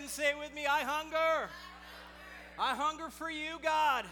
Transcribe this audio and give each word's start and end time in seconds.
and 0.00 0.10
say 0.10 0.30
it 0.30 0.38
with 0.38 0.54
me 0.54 0.66
I 0.66 0.82
hunger. 0.82 1.50
I 2.58 2.74
hunger 2.74 3.10
for 3.10 3.30
you, 3.30 3.58
God. 3.62 4.04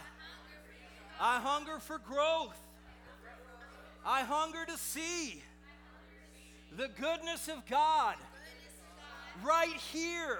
I 1.19 1.39
hunger 1.39 1.79
for 1.79 1.97
growth. 1.97 2.57
I 4.05 4.21
hunger 4.21 4.65
to 4.67 4.77
see 4.77 5.41
the 6.75 6.89
goodness 6.99 7.47
of 7.47 7.65
God 7.67 8.15
right 9.43 9.75
here 9.91 10.39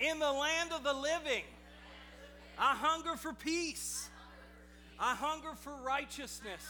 in 0.00 0.18
the 0.18 0.32
land 0.32 0.72
of 0.72 0.82
the 0.82 0.94
living. 0.94 1.44
I 2.58 2.74
hunger 2.74 3.16
for 3.16 3.32
peace. 3.32 4.08
I 4.98 5.14
hunger 5.14 5.54
for 5.56 5.74
righteousness. 5.84 6.62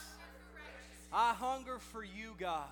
I 1.12 1.34
hunger 1.34 1.78
for 1.78 2.02
you, 2.02 2.34
God. 2.38 2.68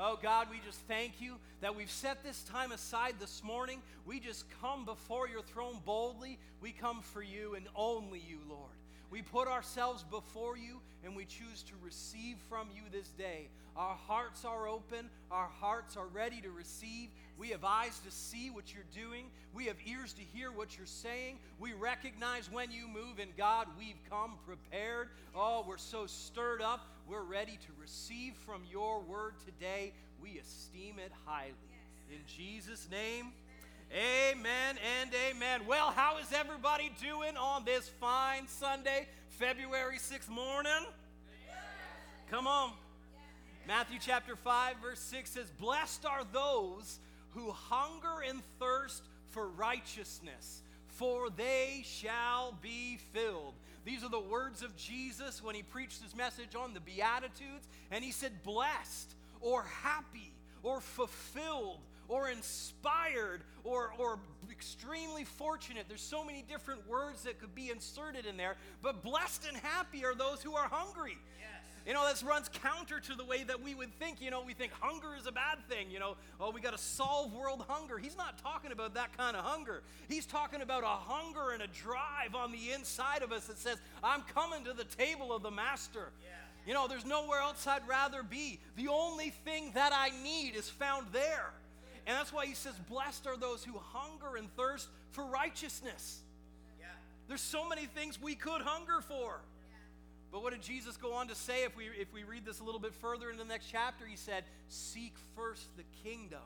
Oh, 0.00 0.16
God, 0.22 0.46
we 0.48 0.60
just 0.64 0.78
thank 0.86 1.20
you 1.20 1.34
that 1.60 1.74
we've 1.74 1.90
set 1.90 2.22
this 2.22 2.44
time 2.44 2.70
aside 2.70 3.16
this 3.18 3.42
morning. 3.42 3.82
We 4.06 4.20
just 4.20 4.44
come 4.62 4.84
before 4.84 5.26
your 5.26 5.42
throne 5.42 5.78
boldly. 5.84 6.38
We 6.60 6.70
come 6.70 7.02
for 7.02 7.20
you 7.20 7.56
and 7.56 7.66
only 7.74 8.20
you, 8.20 8.38
Lord. 8.48 8.70
We 9.10 9.22
put 9.22 9.48
ourselves 9.48 10.04
before 10.08 10.56
you 10.56 10.80
and 11.04 11.16
we 11.16 11.24
choose 11.24 11.64
to 11.64 11.72
receive 11.82 12.36
from 12.48 12.68
you 12.72 12.82
this 12.92 13.08
day. 13.18 13.48
Our 13.76 13.96
hearts 14.06 14.44
are 14.44 14.68
open, 14.68 15.08
our 15.30 15.48
hearts 15.60 15.96
are 15.96 16.06
ready 16.06 16.40
to 16.42 16.50
receive. 16.50 17.08
We 17.36 17.48
have 17.50 17.64
eyes 17.64 18.00
to 18.04 18.10
see 18.10 18.50
what 18.50 18.74
you're 18.74 18.84
doing, 18.92 19.26
we 19.54 19.66
have 19.66 19.76
ears 19.86 20.12
to 20.14 20.22
hear 20.22 20.50
what 20.50 20.76
you're 20.76 20.86
saying. 20.86 21.38
We 21.58 21.72
recognize 21.72 22.50
when 22.50 22.70
you 22.72 22.88
move, 22.88 23.18
and 23.20 23.36
God, 23.36 23.66
we've 23.78 24.00
come 24.10 24.32
prepared. 24.46 25.08
Oh, 25.34 25.64
we're 25.66 25.78
so 25.78 26.06
stirred 26.06 26.60
up. 26.60 26.86
We're 27.08 27.22
ready 27.22 27.52
to 27.52 27.72
receive 27.80 28.34
from 28.44 28.60
your 28.70 29.00
word 29.00 29.32
today. 29.42 29.94
We 30.22 30.38
esteem 30.38 30.96
it 30.98 31.10
highly. 31.24 31.54
In 32.10 32.18
Jesus' 32.26 32.86
name. 32.90 33.32
Amen 33.90 34.76
and 35.00 35.10
amen. 35.30 35.62
Well, 35.66 35.90
how 35.90 36.18
is 36.18 36.26
everybody 36.34 36.90
doing 37.00 37.38
on 37.38 37.64
this 37.64 37.88
fine 37.88 38.46
Sunday, 38.46 39.08
February 39.30 39.96
6th 39.96 40.28
morning? 40.28 40.84
Come 42.30 42.46
on. 42.46 42.72
Matthew 43.66 43.98
chapter 43.98 44.36
5, 44.36 44.76
verse 44.82 45.00
6 45.00 45.30
says, 45.30 45.50
Blessed 45.58 46.04
are 46.04 46.24
those 46.30 46.98
who 47.30 47.52
hunger 47.52 48.22
and 48.28 48.42
thirst 48.58 49.02
for 49.30 49.48
righteousness, 49.48 50.60
for 50.98 51.30
they 51.30 51.82
shall 51.84 52.58
be 52.60 52.98
filled. 53.12 53.54
These 53.84 54.02
are 54.02 54.10
the 54.10 54.18
words 54.18 54.62
of 54.62 54.76
Jesus 54.76 55.42
when 55.42 55.54
he 55.54 55.62
preached 55.62 56.02
his 56.02 56.14
message 56.16 56.56
on 56.56 56.74
the 56.74 56.80
Beatitudes, 56.80 57.68
and 57.92 58.02
he 58.02 58.10
said, 58.10 58.42
Blessed 58.42 59.14
or 59.40 59.62
happy 59.62 60.32
or 60.64 60.80
fulfilled 60.80 61.78
or 62.08 62.28
inspired 62.30 63.42
or, 63.62 63.92
or 63.96 64.18
extremely 64.50 65.22
fortunate. 65.22 65.84
There's 65.86 66.00
so 66.00 66.24
many 66.24 66.44
different 66.48 66.88
words 66.88 67.22
that 67.22 67.38
could 67.38 67.54
be 67.54 67.70
inserted 67.70 68.26
in 68.26 68.36
there, 68.36 68.56
but 68.82 69.04
blessed 69.04 69.46
and 69.46 69.56
happy 69.56 70.04
are 70.04 70.16
those 70.16 70.42
who 70.42 70.56
are 70.56 70.68
hungry. 70.68 71.16
You 71.88 71.94
know, 71.94 72.06
this 72.06 72.22
runs 72.22 72.50
counter 72.50 73.00
to 73.00 73.14
the 73.14 73.24
way 73.24 73.44
that 73.44 73.62
we 73.62 73.74
would 73.74 73.98
think. 73.98 74.20
You 74.20 74.30
know, 74.30 74.42
we 74.42 74.52
think 74.52 74.72
hunger 74.78 75.16
is 75.18 75.26
a 75.26 75.32
bad 75.32 75.56
thing. 75.70 75.90
You 75.90 75.98
know, 75.98 76.16
oh, 76.38 76.50
we 76.50 76.60
got 76.60 76.72
to 76.76 76.78
solve 76.78 77.32
world 77.32 77.64
hunger. 77.66 77.96
He's 77.96 78.16
not 78.16 78.36
talking 78.42 78.72
about 78.72 78.92
that 78.92 79.16
kind 79.16 79.34
of 79.34 79.42
hunger. 79.42 79.82
He's 80.06 80.26
talking 80.26 80.60
about 80.60 80.84
a 80.84 80.86
hunger 80.86 81.52
and 81.54 81.62
a 81.62 81.66
drive 81.68 82.34
on 82.34 82.52
the 82.52 82.72
inside 82.72 83.22
of 83.22 83.32
us 83.32 83.46
that 83.46 83.56
says, 83.56 83.78
I'm 84.04 84.20
coming 84.34 84.64
to 84.64 84.74
the 84.74 84.84
table 84.84 85.34
of 85.34 85.42
the 85.42 85.50
Master. 85.50 86.12
Yeah. 86.22 86.28
You 86.66 86.74
know, 86.74 86.88
there's 86.88 87.06
nowhere 87.06 87.40
else 87.40 87.66
I'd 87.66 87.88
rather 87.88 88.22
be. 88.22 88.60
The 88.76 88.88
only 88.88 89.30
thing 89.30 89.70
that 89.72 89.92
I 89.94 90.10
need 90.22 90.56
is 90.56 90.68
found 90.68 91.06
there. 91.10 91.54
And 92.06 92.14
that's 92.14 92.34
why 92.34 92.44
he 92.44 92.52
says, 92.52 92.74
Blessed 92.90 93.26
are 93.26 93.38
those 93.38 93.64
who 93.64 93.78
hunger 93.78 94.36
and 94.36 94.54
thirst 94.56 94.88
for 95.12 95.24
righteousness. 95.24 96.20
Yeah. 96.78 96.84
There's 97.28 97.40
so 97.40 97.66
many 97.66 97.86
things 97.86 98.20
we 98.20 98.34
could 98.34 98.60
hunger 98.60 99.00
for. 99.00 99.40
But 100.30 100.42
what 100.42 100.52
did 100.52 100.62
Jesus 100.62 100.96
go 100.96 101.14
on 101.14 101.28
to 101.28 101.34
say 101.34 101.64
if 101.64 101.76
we, 101.76 101.86
if 101.86 102.12
we 102.12 102.22
read 102.22 102.44
this 102.44 102.60
a 102.60 102.64
little 102.64 102.80
bit 102.80 102.94
further 102.94 103.30
in 103.30 103.38
the 103.38 103.44
next 103.44 103.66
chapter? 103.70 104.04
He 104.06 104.16
said, 104.16 104.44
Seek 104.68 105.14
first 105.34 105.68
the 105.76 105.84
kingdom, 106.04 106.42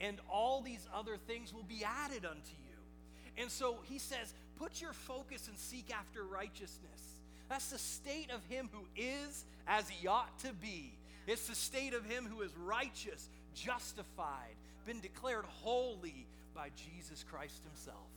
and 0.00 0.18
all 0.30 0.60
these 0.60 0.86
other 0.94 1.16
things 1.16 1.52
will 1.52 1.64
be 1.64 1.82
added 1.84 2.24
unto 2.24 2.54
you. 2.68 3.42
And 3.42 3.50
so 3.50 3.78
he 3.84 3.98
says, 3.98 4.32
Put 4.58 4.80
your 4.80 4.92
focus 4.92 5.48
and 5.48 5.58
seek 5.58 5.92
after 5.92 6.22
righteousness. 6.22 7.20
That's 7.48 7.70
the 7.70 7.78
state 7.78 8.30
of 8.30 8.44
him 8.48 8.68
who 8.72 8.84
is 8.94 9.44
as 9.66 9.88
he 9.88 10.06
ought 10.06 10.38
to 10.40 10.52
be. 10.52 10.92
It's 11.26 11.48
the 11.48 11.54
state 11.54 11.94
of 11.94 12.04
him 12.04 12.26
who 12.26 12.42
is 12.42 12.56
righteous, 12.56 13.28
justified, 13.54 14.54
been 14.86 15.00
declared 15.00 15.44
holy 15.62 16.26
by 16.54 16.68
Jesus 16.76 17.24
Christ 17.28 17.62
himself. 17.64 18.08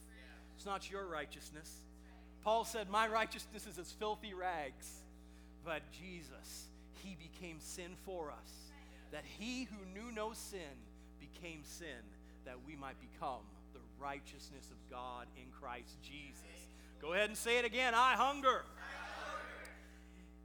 It's 0.56 0.66
not 0.66 0.90
your 0.90 1.07
righteousness. 1.07 1.72
Paul 2.43 2.65
said, 2.65 2.89
My 2.89 3.07
righteousness 3.07 3.67
is 3.67 3.77
as 3.79 3.91
filthy 3.91 4.33
rags. 4.33 5.03
But 5.65 5.81
Jesus, 5.91 6.67
he 7.03 7.15
became 7.15 7.57
sin 7.59 7.91
for 8.05 8.31
us, 8.31 8.51
that 9.11 9.23
he 9.39 9.63
who 9.63 9.85
knew 9.93 10.11
no 10.11 10.33
sin 10.33 10.59
became 11.19 11.61
sin, 11.63 12.03
that 12.45 12.57
we 12.67 12.75
might 12.75 12.95
become 12.99 13.39
the 13.73 13.79
righteousness 13.97 14.69
of 14.71 14.91
God 14.91 15.27
in 15.37 15.45
Christ 15.61 15.95
Jesus. 16.03 16.43
Go 17.01 17.13
ahead 17.13 17.29
and 17.29 17.37
say 17.37 17.59
it 17.59 17.65
again 17.65 17.93
I 17.95 18.13
hunger. 18.13 18.63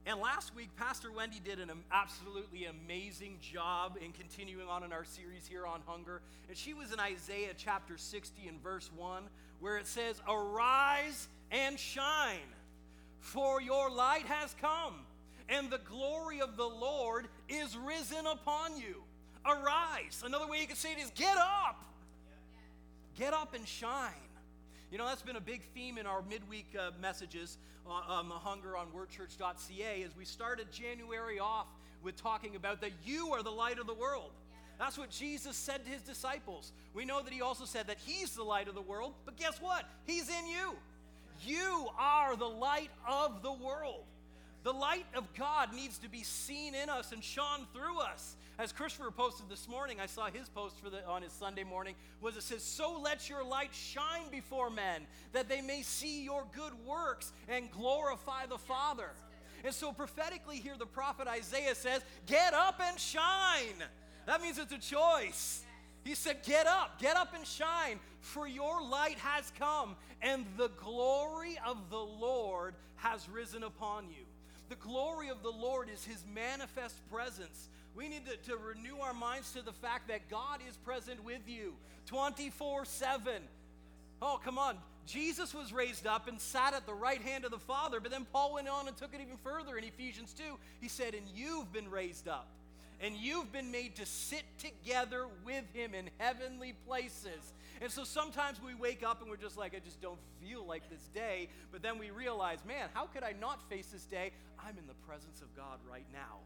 And 0.05 0.19
last 0.21 0.55
week, 0.55 0.69
Pastor 0.75 1.11
Wendy 1.11 1.39
did 1.43 1.59
an 1.59 1.69
absolutely 1.91 2.65
amazing 2.65 3.37
job 3.41 3.97
in 4.03 4.11
continuing 4.11 4.67
on 4.67 4.83
in 4.83 4.91
our 4.91 5.03
series 5.03 5.45
here 5.45 5.67
on 5.67 5.81
hunger. 5.85 6.21
And 6.47 6.57
she 6.57 6.73
was 6.73 6.91
in 6.91 6.99
Isaiah 6.99 7.53
chapter 7.55 7.97
60 7.97 8.47
and 8.47 8.63
verse 8.63 8.89
1, 8.95 9.23
where 9.59 9.77
it 9.77 9.85
says, 9.85 10.19
Arise 10.27 11.27
and 11.51 11.79
shine, 11.79 12.37
for 13.19 13.61
your 13.61 13.89
light 13.89 14.25
has 14.25 14.55
come, 14.61 14.95
and 15.47 15.69
the 15.69 15.79
glory 15.79 16.41
of 16.41 16.57
the 16.57 16.67
Lord 16.67 17.27
is 17.47 17.75
risen 17.77 18.25
upon 18.25 18.77
you. 18.77 19.03
Arise. 19.45 20.23
Another 20.25 20.47
way 20.47 20.61
you 20.61 20.67
could 20.67 20.77
say 20.77 20.91
it 20.91 20.99
is, 20.99 21.11
Get 21.11 21.37
up. 21.37 21.83
Get 23.17 23.33
up 23.33 23.53
and 23.53 23.67
shine. 23.67 24.13
You 24.91 24.97
know, 24.97 25.05
that's 25.05 25.21
been 25.21 25.35
a 25.35 25.41
big 25.41 25.61
theme 25.73 25.97
in 25.97 26.07
our 26.07 26.23
midweek 26.23 26.67
uh, 26.79 26.91
messages 27.01 27.57
on, 27.85 28.03
on 28.07 28.29
the 28.29 28.35
hunger 28.35 28.75
on 28.75 28.87
wordchurch.ca 28.87 30.03
as 30.03 30.15
we 30.15 30.25
started 30.25 30.71
January 30.71 31.39
off 31.39 31.67
with 32.03 32.15
talking 32.15 32.55
about 32.55 32.81
that 32.81 32.91
you 33.05 33.33
are 33.33 33.43
the 33.43 33.51
light 33.51 33.77
of 33.77 33.87
the 33.87 33.93
world. 33.93 34.31
That's 34.79 34.97
what 34.97 35.09
Jesus 35.09 35.57
said 35.57 35.85
to 35.85 35.91
his 35.91 36.01
disciples. 36.01 36.71
We 36.93 37.03
know 37.03 37.21
that 37.21 37.33
he 37.33 37.41
also 37.41 37.65
said 37.65 37.87
that 37.87 37.97
he's 38.05 38.31
the 38.31 38.43
light 38.43 38.67
of 38.67 38.75
the 38.75 38.81
world, 38.81 39.13
but 39.25 39.35
guess 39.35 39.61
what? 39.61 39.83
He's 40.05 40.29
in 40.29 40.47
you. 40.47 40.75
You 41.45 41.87
are 41.97 42.35
the 42.35 42.45
light 42.45 42.91
of 43.07 43.41
the 43.41 43.51
world. 43.51 44.03
The 44.63 44.73
light 44.73 45.05
of 45.15 45.33
God 45.35 45.73
needs 45.73 45.97
to 45.99 46.09
be 46.09 46.23
seen 46.23 46.75
in 46.75 46.89
us 46.89 47.11
and 47.11 47.23
shone 47.23 47.65
through 47.73 47.99
us. 47.99 48.35
As 48.57 48.73
Christopher 48.73 49.09
posted 49.09 49.47
this 49.47 49.69
morning, 49.69 50.01
I 50.01 50.05
saw 50.05 50.25
his 50.25 50.49
post 50.49 50.81
for 50.83 50.89
the, 50.89 51.05
on 51.07 51.21
his 51.21 51.31
Sunday 51.31 51.63
morning, 51.63 51.95
was 52.19 52.35
it 52.35 52.43
says, 52.43 52.61
So 52.61 52.99
let 53.01 53.29
your 53.29 53.41
light 53.41 53.73
shine 53.73 54.29
before 54.29 54.69
men, 54.69 55.07
that 55.31 55.47
they 55.47 55.61
may 55.61 55.81
see 55.81 56.25
your 56.25 56.43
good 56.53 56.73
works 56.85 57.31
and 57.47 57.71
glorify 57.71 58.47
the 58.47 58.57
Father. 58.57 59.11
And 59.63 59.73
so 59.73 59.93
prophetically 59.93 60.57
here, 60.57 60.75
the 60.77 60.85
prophet 60.85 61.27
Isaiah 61.27 61.75
says, 61.75 62.01
Get 62.25 62.53
up 62.53 62.81
and 62.85 62.99
shine. 62.99 63.81
That 64.25 64.41
means 64.41 64.57
it's 64.57 64.73
a 64.73 64.77
choice. 64.77 65.63
He 66.03 66.15
said, 66.15 66.43
Get 66.43 66.67
up, 66.67 66.99
get 66.99 67.15
up 67.15 67.33
and 67.33 67.45
shine, 67.47 67.99
for 68.21 68.47
your 68.47 68.81
light 68.81 69.17
has 69.19 69.51
come, 69.57 69.95
and 70.21 70.45
the 70.57 70.69
glory 70.77 71.57
of 71.65 71.89
the 71.89 71.97
Lord 71.97 72.75
has 72.97 73.27
risen 73.29 73.63
upon 73.63 74.05
you. 74.09 74.25
The 74.69 74.75
glory 74.75 75.29
of 75.29 75.41
the 75.41 75.49
Lord 75.49 75.89
is 75.91 76.03
his 76.03 76.23
manifest 76.33 76.95
presence. 77.09 77.69
We 77.95 78.07
need 78.07 78.25
to, 78.27 78.37
to 78.51 78.57
renew 78.57 78.99
our 79.01 79.13
minds 79.13 79.51
to 79.53 79.61
the 79.61 79.73
fact 79.73 80.07
that 80.09 80.29
God 80.29 80.59
is 80.67 80.77
present 80.77 81.23
with 81.23 81.41
you 81.47 81.73
24 82.05 82.85
7. 82.85 83.33
Oh, 84.21 84.39
come 84.43 84.57
on. 84.57 84.77
Jesus 85.05 85.55
was 85.55 85.73
raised 85.73 86.05
up 86.05 86.27
and 86.27 86.39
sat 86.39 86.75
at 86.75 86.85
the 86.85 86.93
right 86.93 87.21
hand 87.21 87.43
of 87.43 87.49
the 87.49 87.57
Father, 87.57 87.99
but 87.99 88.11
then 88.11 88.27
Paul 88.31 88.53
went 88.53 88.67
on 88.67 88.87
and 88.87 88.95
took 88.95 89.13
it 89.15 89.21
even 89.21 89.37
further 89.37 89.75
in 89.75 89.83
Ephesians 89.83 90.33
2. 90.33 90.43
He 90.81 90.87
said, 90.87 91.15
And 91.15 91.25
you've 91.33 91.73
been 91.73 91.89
raised 91.89 92.27
up, 92.27 92.47
and 93.01 93.15
you've 93.15 93.51
been 93.51 93.71
made 93.71 93.95
to 93.95 94.05
sit 94.05 94.43
together 94.57 95.25
with 95.45 95.63
him 95.73 95.93
in 95.93 96.09
heavenly 96.17 96.73
places. 96.87 97.53
And 97.81 97.89
so 97.89 98.03
sometimes 98.03 98.61
we 98.61 98.75
wake 98.75 99.03
up 99.03 99.21
and 99.21 99.29
we're 99.29 99.37
just 99.37 99.57
like, 99.57 99.73
I 99.73 99.79
just 99.79 100.01
don't 100.01 100.19
feel 100.41 100.65
like 100.65 100.89
this 100.89 101.07
day. 101.13 101.47
But 101.71 101.81
then 101.81 101.97
we 101.97 102.11
realize, 102.11 102.59
man, 102.67 102.89
how 102.93 103.05
could 103.05 103.23
I 103.23 103.33
not 103.39 103.61
face 103.69 103.87
this 103.87 104.03
day? 104.03 104.31
I'm 104.59 104.77
in 104.77 104.85
the 104.87 104.93
presence 105.07 105.41
of 105.41 105.55
God 105.55 105.79
right 105.89 106.05
now. 106.11 106.39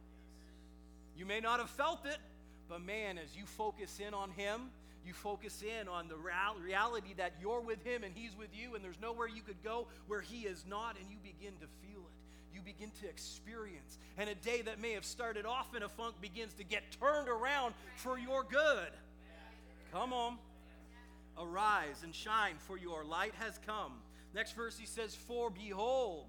You 1.17 1.25
may 1.25 1.39
not 1.39 1.59
have 1.59 1.69
felt 1.69 2.05
it, 2.05 2.17
but 2.69 2.81
man, 2.81 3.17
as 3.17 3.35
you 3.35 3.45
focus 3.45 3.99
in 4.06 4.13
on 4.13 4.29
Him, 4.31 4.69
you 5.06 5.13
focus 5.13 5.63
in 5.63 5.88
on 5.88 6.07
the 6.07 6.15
reality 6.15 7.13
that 7.17 7.33
you're 7.41 7.61
with 7.61 7.83
Him 7.83 8.03
and 8.03 8.13
He's 8.15 8.35
with 8.38 8.49
you, 8.53 8.75
and 8.75 8.83
there's 8.83 8.99
nowhere 9.01 9.27
you 9.27 9.41
could 9.41 9.61
go 9.63 9.88
where 10.07 10.21
He 10.21 10.41
is 10.41 10.63
not, 10.67 10.95
and 10.99 11.06
you 11.09 11.17
begin 11.23 11.53
to 11.59 11.67
feel 11.81 11.99
it. 11.99 12.22
You 12.53 12.61
begin 12.61 12.91
to 13.01 13.09
experience. 13.09 13.97
And 14.17 14.29
a 14.29 14.35
day 14.35 14.61
that 14.61 14.79
may 14.79 14.91
have 14.91 15.05
started 15.05 15.45
off 15.45 15.75
in 15.75 15.83
a 15.83 15.89
funk 15.89 16.15
begins 16.21 16.53
to 16.55 16.63
get 16.63 16.83
turned 17.00 17.27
around 17.27 17.73
for 17.95 18.17
your 18.17 18.44
good. 18.44 18.89
Come 19.91 20.13
on. 20.13 20.38
Arise 21.39 22.03
and 22.03 22.13
shine, 22.13 22.55
for 22.59 22.77
your 22.77 23.03
light 23.03 23.33
has 23.39 23.59
come. 23.65 23.94
Next 24.33 24.53
verse 24.53 24.77
he 24.77 24.85
says, 24.85 25.15
For 25.15 25.50
behold, 25.50 26.25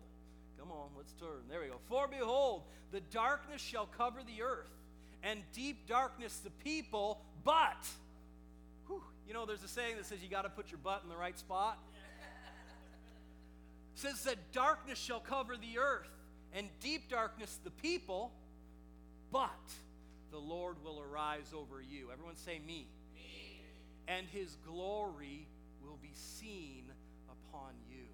come 0.58 0.70
on, 0.70 0.88
let's 0.96 1.12
turn. 1.12 1.42
There 1.50 1.60
we 1.60 1.66
go. 1.66 1.78
For 1.88 2.08
behold, 2.08 2.62
the 2.90 3.00
darkness 3.00 3.60
shall 3.60 3.86
cover 3.86 4.20
the 4.26 4.42
earth, 4.42 4.70
and 5.22 5.40
deep 5.52 5.86
darkness 5.86 6.38
the 6.38 6.50
people, 6.50 7.20
but, 7.44 7.86
whew, 8.86 9.02
you 9.26 9.34
know, 9.34 9.46
there's 9.46 9.62
a 9.62 9.68
saying 9.68 9.96
that 9.96 10.06
says 10.06 10.22
you 10.22 10.28
got 10.28 10.42
to 10.42 10.50
put 10.50 10.70
your 10.70 10.78
butt 10.78 11.00
in 11.02 11.08
the 11.08 11.16
right 11.16 11.38
spot. 11.38 11.78
Says 13.94 14.22
that 14.24 14.52
darkness 14.52 14.98
shall 14.98 15.20
cover 15.20 15.56
the 15.56 15.78
earth, 15.78 16.10
and 16.54 16.68
deep 16.80 17.10
darkness 17.10 17.58
the 17.64 17.70
people, 17.70 18.32
but 19.32 19.50
the 20.30 20.38
Lord 20.38 20.76
will 20.84 21.00
arise 21.00 21.52
over 21.54 21.82
you. 21.82 22.10
Everyone 22.12 22.36
say, 22.36 22.60
Me 22.64 22.86
me. 23.14 23.60
and 24.06 24.26
his 24.28 24.56
glory 24.66 25.48
will 25.82 25.98
be 26.00 26.12
seen 26.14 26.84
upon 27.28 27.72
you. 27.90 28.06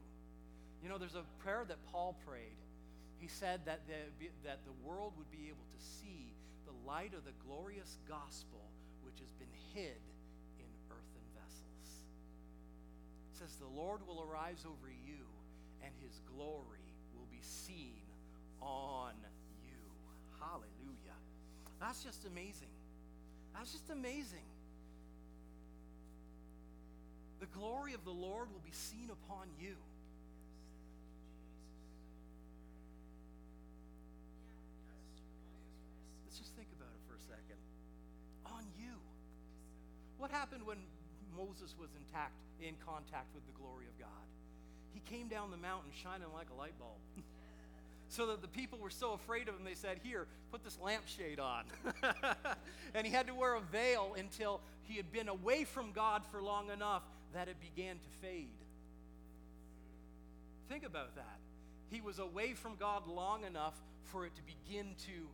You 0.82 0.88
know, 0.88 0.96
there's 0.96 1.14
a 1.14 1.24
prayer 1.42 1.64
that 1.68 1.76
Paul 1.92 2.16
prayed. 2.26 2.56
He 3.18 3.28
said 3.28 3.60
that 3.66 3.80
the, 3.86 4.28
that 4.44 4.60
the 4.64 4.72
world 4.88 5.12
would 5.18 5.30
be 5.30 5.48
able 5.48 5.68
to 5.76 5.84
see 6.00 6.32
the 6.64 6.72
light 6.88 7.12
of 7.12 7.24
the 7.24 7.36
glorious 7.46 7.98
gospel 8.08 8.64
which 9.04 9.20
has 9.20 9.32
been 9.36 9.52
hid 9.74 10.00
in 10.56 10.70
earthen 10.88 11.26
vessels. 11.36 11.88
It 13.28 13.36
says, 13.36 13.56
The 13.60 13.68
Lord 13.68 14.00
will 14.06 14.24
arise 14.24 14.64
over 14.64 14.88
you, 14.88 15.28
and 15.84 15.92
his 16.00 16.20
glory 16.32 16.96
will 17.12 17.28
be 17.30 17.42
seen 17.42 18.00
on 18.62 19.12
you. 19.64 19.78
Hallelujah. 20.38 21.16
That's 21.80 22.02
just 22.02 22.26
amazing. 22.26 22.68
That's 23.54 23.72
just 23.72 23.90
amazing. 23.90 24.46
The 27.40 27.46
glory 27.46 27.94
of 27.94 28.04
the 28.04 28.12
Lord 28.12 28.52
will 28.52 28.62
be 28.64 28.72
seen 28.72 29.08
upon 29.10 29.48
you. 29.58 29.74
Let's 36.26 36.38
just 36.38 36.54
think 36.54 36.68
about 36.76 36.92
it 36.92 37.02
for 37.08 37.16
a 37.16 37.24
second. 37.24 37.56
On 38.44 38.64
you. 38.78 38.92
What 40.18 40.30
happened 40.30 40.66
when 40.66 40.78
Moses 41.34 41.74
was 41.80 41.88
intact 41.96 42.36
in 42.60 42.74
contact 42.84 43.34
with 43.34 43.46
the 43.46 43.56
glory 43.56 43.86
of 43.88 43.98
God? 43.98 44.28
He 44.92 45.00
came 45.00 45.28
down 45.28 45.50
the 45.50 45.56
mountain 45.56 45.90
shining 45.96 46.28
like 46.34 46.50
a 46.50 46.54
light 46.54 46.78
bulb. 46.78 47.00
so 48.10 48.26
that 48.26 48.42
the 48.42 48.48
people 48.48 48.76
were 48.78 48.90
so 48.90 49.12
afraid 49.12 49.48
of 49.48 49.54
him, 49.54 49.64
they 49.64 49.74
said, 49.74 50.00
Here, 50.02 50.26
put 50.50 50.64
this 50.64 50.76
lampshade 50.82 51.38
on. 51.38 51.62
and 52.94 53.06
he 53.06 53.12
had 53.12 53.28
to 53.28 53.34
wear 53.34 53.54
a 53.54 53.60
veil 53.60 54.16
until 54.18 54.60
he 54.82 54.96
had 54.96 55.12
been 55.12 55.28
away 55.28 55.62
from 55.62 55.92
God 55.92 56.22
for 56.30 56.42
long 56.42 56.70
enough 56.70 57.04
that 57.32 57.46
it 57.46 57.56
began 57.60 57.94
to 57.94 58.08
fade. 58.20 58.48
Think 60.68 60.84
about 60.84 61.14
that. 61.14 61.38
He 61.88 62.00
was 62.00 62.18
away 62.18 62.54
from 62.54 62.74
God 62.76 63.06
long 63.06 63.44
enough 63.44 63.74
for 64.02 64.26
it 64.26 64.32
to 64.34 64.42
begin 64.42 64.86
to 65.06 65.28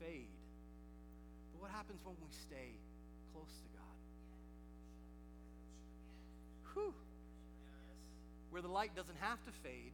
fade. 0.00 0.26
But 1.52 1.62
what 1.62 1.70
happens 1.70 2.00
when 2.04 2.16
we 2.20 2.32
stay 2.32 2.74
close 3.32 3.54
to 3.62 3.68
God? 6.74 6.74
Whew. 6.74 6.94
Where 8.50 8.62
the 8.62 8.68
light 8.68 8.96
doesn't 8.96 9.18
have 9.20 9.40
to 9.44 9.52
fade 9.62 9.92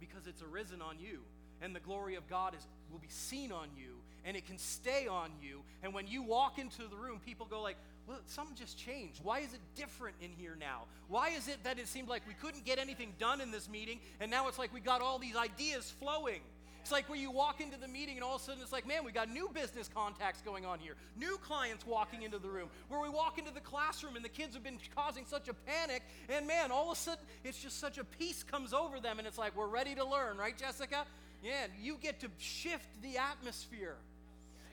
because 0.00 0.26
it's 0.26 0.42
arisen 0.42 0.82
on 0.82 0.98
you 0.98 1.20
and 1.62 1.74
the 1.74 1.80
glory 1.80 2.14
of 2.14 2.28
God 2.28 2.54
is 2.54 2.66
will 2.90 2.98
be 2.98 3.08
seen 3.08 3.52
on 3.52 3.68
you 3.76 3.94
and 4.24 4.36
it 4.36 4.46
can 4.46 4.58
stay 4.58 5.06
on 5.06 5.30
you 5.42 5.60
and 5.82 5.92
when 5.92 6.06
you 6.06 6.22
walk 6.22 6.58
into 6.58 6.82
the 6.88 6.96
room 6.96 7.20
people 7.24 7.46
go 7.46 7.62
like 7.62 7.76
well, 8.08 8.18
something 8.24 8.56
just 8.56 8.78
changed. 8.78 9.20
Why 9.22 9.40
is 9.40 9.52
it 9.52 9.60
different 9.76 10.16
in 10.22 10.30
here 10.38 10.56
now? 10.58 10.84
Why 11.08 11.28
is 11.28 11.46
it 11.46 11.62
that 11.64 11.78
it 11.78 11.86
seemed 11.88 12.08
like 12.08 12.22
we 12.26 12.32
couldn't 12.32 12.64
get 12.64 12.78
anything 12.78 13.12
done 13.18 13.42
in 13.42 13.50
this 13.50 13.68
meeting, 13.68 14.00
and 14.18 14.30
now 14.30 14.48
it's 14.48 14.58
like 14.58 14.72
we 14.72 14.80
got 14.80 15.02
all 15.02 15.18
these 15.18 15.36
ideas 15.36 15.92
flowing? 16.00 16.40
It's 16.80 16.90
like 16.90 17.06
where 17.10 17.18
you 17.18 17.30
walk 17.30 17.60
into 17.60 17.78
the 17.78 17.86
meeting 17.86 18.14
and 18.14 18.24
all 18.24 18.36
of 18.36 18.40
a 18.40 18.44
sudden 18.44 18.62
it's 18.62 18.72
like, 18.72 18.86
man, 18.86 19.04
we 19.04 19.12
got 19.12 19.30
new 19.30 19.50
business 19.52 19.90
contacts 19.94 20.40
going 20.40 20.64
on 20.64 20.78
here, 20.78 20.94
new 21.18 21.36
clients 21.36 21.86
walking 21.86 22.22
into 22.22 22.38
the 22.38 22.48
room. 22.48 22.70
Where 22.88 22.98
we 22.98 23.10
walk 23.10 23.36
into 23.36 23.52
the 23.52 23.60
classroom 23.60 24.16
and 24.16 24.24
the 24.24 24.30
kids 24.30 24.54
have 24.54 24.64
been 24.64 24.78
causing 24.96 25.26
such 25.26 25.48
a 25.48 25.54
panic, 25.54 26.02
and 26.30 26.46
man, 26.46 26.70
all 26.70 26.90
of 26.90 26.96
a 26.96 27.00
sudden 27.00 27.22
it's 27.44 27.62
just 27.62 27.78
such 27.78 27.98
a 27.98 28.04
peace 28.04 28.42
comes 28.42 28.72
over 28.72 29.00
them, 29.00 29.18
and 29.18 29.28
it's 29.28 29.36
like, 29.36 29.54
we're 29.54 29.66
ready 29.66 29.94
to 29.96 30.04
learn, 30.04 30.38
right, 30.38 30.56
Jessica? 30.56 31.04
Yeah, 31.42 31.66
you 31.80 31.98
get 32.00 32.20
to 32.20 32.28
shift 32.38 32.88
the 33.02 33.18
atmosphere. 33.18 33.96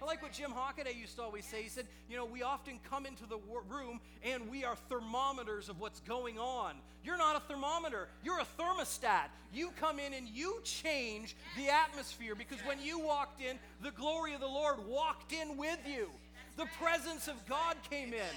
I 0.02 0.06
like 0.06 0.22
what 0.22 0.34
Jim 0.34 0.52
Hockaday 0.52 1.00
used 1.00 1.16
to 1.16 1.24
always 1.24 1.46
say. 1.46 1.64
He 1.64 1.70
said, 1.70 1.86
You 2.10 2.18
know, 2.18 2.26
we 2.26 2.44
often 2.44 2.80
come 2.90 3.06
into 3.06 3.26
the 3.26 3.38
room 3.70 4.02
and 4.24 4.50
we 4.50 4.64
are 4.64 4.76
thermometers 4.90 5.70
of 5.70 5.80
what's 5.80 6.00
going 6.02 6.38
on. 6.38 6.76
You're 7.04 7.18
not 7.18 7.36
a 7.36 7.40
thermometer, 7.40 8.08
you're 8.24 8.40
a 8.40 8.48
thermostat. 8.60 9.30
You 9.54 9.72
come 9.80 10.00
in 10.00 10.14
and 10.14 10.28
you 10.28 10.60
change 10.64 11.36
the 11.56 11.70
atmosphere 11.70 12.36
because 12.36 12.60
when 12.66 12.82
you 12.82 13.00
walked 13.00 13.42
in, 13.42 13.58
the 13.82 13.92
glory 13.92 14.34
of 14.34 14.42
the 14.42 14.48
Lord 14.48 14.86
walked 14.88 15.32
in 15.32 15.56
with 15.56 15.80
you. 15.88 16.10
The 16.58 16.66
presence 16.82 17.28
of 17.28 17.46
God 17.48 17.78
came 17.90 18.14
in. 18.14 18.36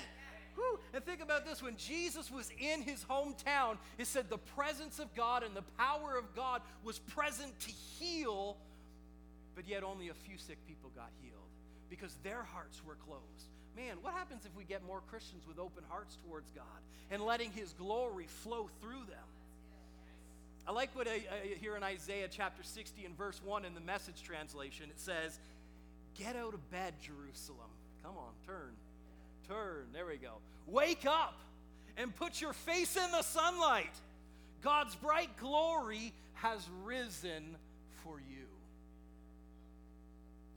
Whew. 0.59 0.81
And 0.93 1.05
think 1.05 1.23
about 1.23 1.47
this 1.47 1.63
when 1.63 1.77
Jesus 1.77 2.33
was 2.33 2.51
in 2.59 2.83
his 2.83 3.05
hometown, 3.05 3.79
it 3.97 4.09
said 4.09 4.29
the 4.29 4.39
presence 4.39 4.99
of 4.99 5.15
God 5.15 5.45
and 5.45 5.55
the 5.55 5.63
power 5.79 6.19
of 6.19 6.35
God 6.35 6.63
was 6.83 6.99
present 6.99 7.59
to 7.61 7.71
heal, 7.71 8.57
but 9.55 9.69
yet 9.69 9.85
only 9.85 10.09
a 10.09 10.15
few 10.15 10.37
sick 10.37 10.59
people 10.67 10.91
got 10.97 11.11
healed 11.23 11.39
because 11.89 12.17
their 12.25 12.43
hearts 12.43 12.83
were 12.85 12.97
closed. 13.07 13.23
Man, 13.77 13.99
what 14.03 14.15
happens 14.15 14.45
if 14.45 14.57
we 14.57 14.65
get 14.65 14.85
more 14.85 15.01
Christians 15.09 15.45
with 15.47 15.61
open 15.61 15.85
hearts 15.89 16.19
towards 16.27 16.51
God 16.51 16.65
and 17.13 17.23
letting 17.23 17.53
His 17.53 17.73
glory 17.75 18.27
flow 18.27 18.69
through 18.81 19.05
them? 19.09 19.29
I 20.67 20.73
like 20.73 20.95
what 20.97 21.07
I, 21.07 21.23
I 21.31 21.55
hear 21.61 21.77
in 21.77 21.85
Isaiah 21.85 22.27
chapter 22.29 22.65
60 22.65 23.05
and 23.05 23.17
verse 23.17 23.41
1 23.45 23.65
in 23.65 23.75
the 23.75 23.81
message 23.81 24.23
translation. 24.25 24.91
It 24.91 24.99
says, 24.99 25.39
Get 26.19 26.35
out 26.35 26.53
of 26.53 26.71
bed, 26.73 26.95
Jerusalem. 27.01 27.71
Come 28.03 28.17
on, 28.17 28.33
turn. 28.45 28.75
Turn. 29.49 29.87
There 29.93 30.07
we 30.07 30.17
go. 30.17 30.35
Wake 30.67 31.07
up 31.07 31.41
and 31.97 32.15
put 32.15 32.41
your 32.41 32.53
face 32.53 32.97
in 32.97 33.11
the 33.11 33.23
sunlight. 33.23 33.95
God's 34.63 34.95
bright 34.95 35.37
glory 35.39 36.13
has 36.35 36.67
risen 36.85 37.57
for 38.05 38.21
you. 38.21 38.47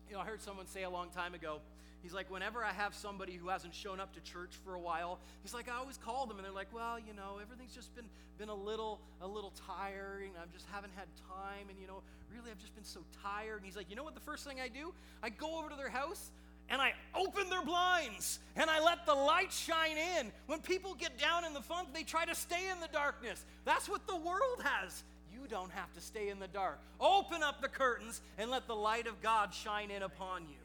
You 0.09 0.15
know, 0.15 0.21
I 0.21 0.25
heard 0.25 0.41
someone 0.41 0.67
say 0.67 0.83
a 0.83 0.89
long 0.89 1.09
time 1.09 1.33
ago, 1.33 1.59
he's 2.03 2.13
like, 2.13 2.29
whenever 2.29 2.65
I 2.65 2.73
have 2.73 2.93
somebody 2.93 3.33
who 3.33 3.47
hasn't 3.47 3.73
shown 3.73 4.01
up 4.01 4.13
to 4.15 4.19
church 4.19 4.51
for 4.65 4.75
a 4.75 4.79
while, 4.79 5.19
he's 5.41 5.53
like, 5.53 5.69
I 5.69 5.77
always 5.77 5.97
call 5.97 6.25
them 6.25 6.37
and 6.37 6.45
they're 6.45 6.53
like, 6.53 6.73
well, 6.73 6.99
you 6.99 7.13
know, 7.13 7.39
everything's 7.41 7.73
just 7.73 7.95
been 7.95 8.05
been 8.37 8.49
a 8.49 8.55
little 8.55 8.99
a 9.21 9.27
little 9.27 9.53
tiring. 9.67 10.31
I 10.35 10.45
just 10.51 10.65
haven't 10.71 10.93
had 10.95 11.05
time, 11.29 11.69
and 11.69 11.77
you 11.79 11.85
know, 11.85 12.01
really, 12.33 12.49
I've 12.49 12.57
just 12.57 12.73
been 12.73 12.83
so 12.83 13.01
tired. 13.23 13.57
And 13.57 13.65
he's 13.65 13.77
like, 13.77 13.89
you 13.89 13.95
know 13.95 14.03
what? 14.03 14.15
The 14.15 14.21
first 14.21 14.45
thing 14.45 14.59
I 14.59 14.67
do, 14.67 14.93
I 15.21 15.29
go 15.29 15.59
over 15.59 15.69
to 15.69 15.75
their 15.75 15.89
house 15.89 16.31
and 16.71 16.81
I 16.81 16.93
open 17.13 17.49
their 17.49 17.63
blinds 17.63 18.39
and 18.55 18.69
I 18.69 18.83
let 18.83 19.05
the 19.05 19.13
light 19.13 19.51
shine 19.51 19.97
in. 20.17 20.31
When 20.47 20.59
people 20.59 20.95
get 20.95 21.19
down 21.19 21.45
in 21.45 21.53
the 21.53 21.61
funk, 21.61 21.89
they 21.93 22.03
try 22.03 22.25
to 22.25 22.33
stay 22.33 22.69
in 22.71 22.79
the 22.79 22.87
darkness. 22.91 23.45
That's 23.65 23.87
what 23.87 24.07
the 24.07 24.15
world 24.15 24.63
has 24.63 25.03
you 25.41 25.47
don't 25.47 25.71
have 25.71 25.91
to 25.93 26.01
stay 26.01 26.29
in 26.29 26.39
the 26.39 26.47
dark. 26.47 26.79
Open 26.99 27.43
up 27.43 27.61
the 27.61 27.67
curtains 27.67 28.21
and 28.37 28.51
let 28.51 28.67
the 28.67 28.75
light 28.75 29.07
of 29.07 29.21
God 29.21 29.53
shine 29.53 29.91
in 29.91 30.03
upon 30.03 30.43
you. 30.43 30.60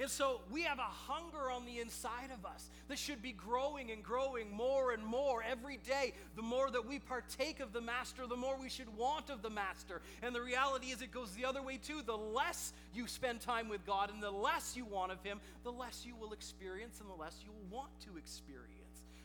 And 0.00 0.08
so 0.08 0.42
we 0.52 0.62
have 0.62 0.78
a 0.78 0.82
hunger 0.82 1.50
on 1.50 1.66
the 1.66 1.80
inside 1.80 2.30
of 2.32 2.46
us 2.46 2.70
that 2.86 2.98
should 2.98 3.20
be 3.20 3.32
growing 3.32 3.90
and 3.90 4.02
growing 4.02 4.48
more 4.50 4.92
and 4.92 5.04
more 5.04 5.42
every 5.42 5.78
day. 5.78 6.12
The 6.36 6.42
more 6.42 6.70
that 6.70 6.86
we 6.86 7.00
partake 7.00 7.58
of 7.58 7.72
the 7.72 7.80
Master, 7.80 8.26
the 8.28 8.36
more 8.36 8.56
we 8.56 8.68
should 8.68 8.96
want 8.96 9.28
of 9.28 9.42
the 9.42 9.50
Master. 9.50 10.00
And 10.22 10.32
the 10.32 10.40
reality 10.40 10.86
is, 10.86 11.02
it 11.02 11.10
goes 11.10 11.32
the 11.32 11.44
other 11.44 11.62
way 11.62 11.78
too. 11.78 12.02
The 12.06 12.16
less 12.16 12.72
you 12.94 13.08
spend 13.08 13.40
time 13.40 13.68
with 13.68 13.84
God 13.84 14.10
and 14.10 14.22
the 14.22 14.30
less 14.30 14.76
you 14.76 14.84
want 14.84 15.10
of 15.10 15.20
Him, 15.24 15.40
the 15.64 15.72
less 15.72 16.04
you 16.06 16.14
will 16.14 16.32
experience 16.32 17.00
and 17.00 17.10
the 17.10 17.20
less 17.20 17.36
you 17.44 17.50
will 17.50 17.76
want 17.76 17.90
to 18.06 18.16
experience. 18.16 18.74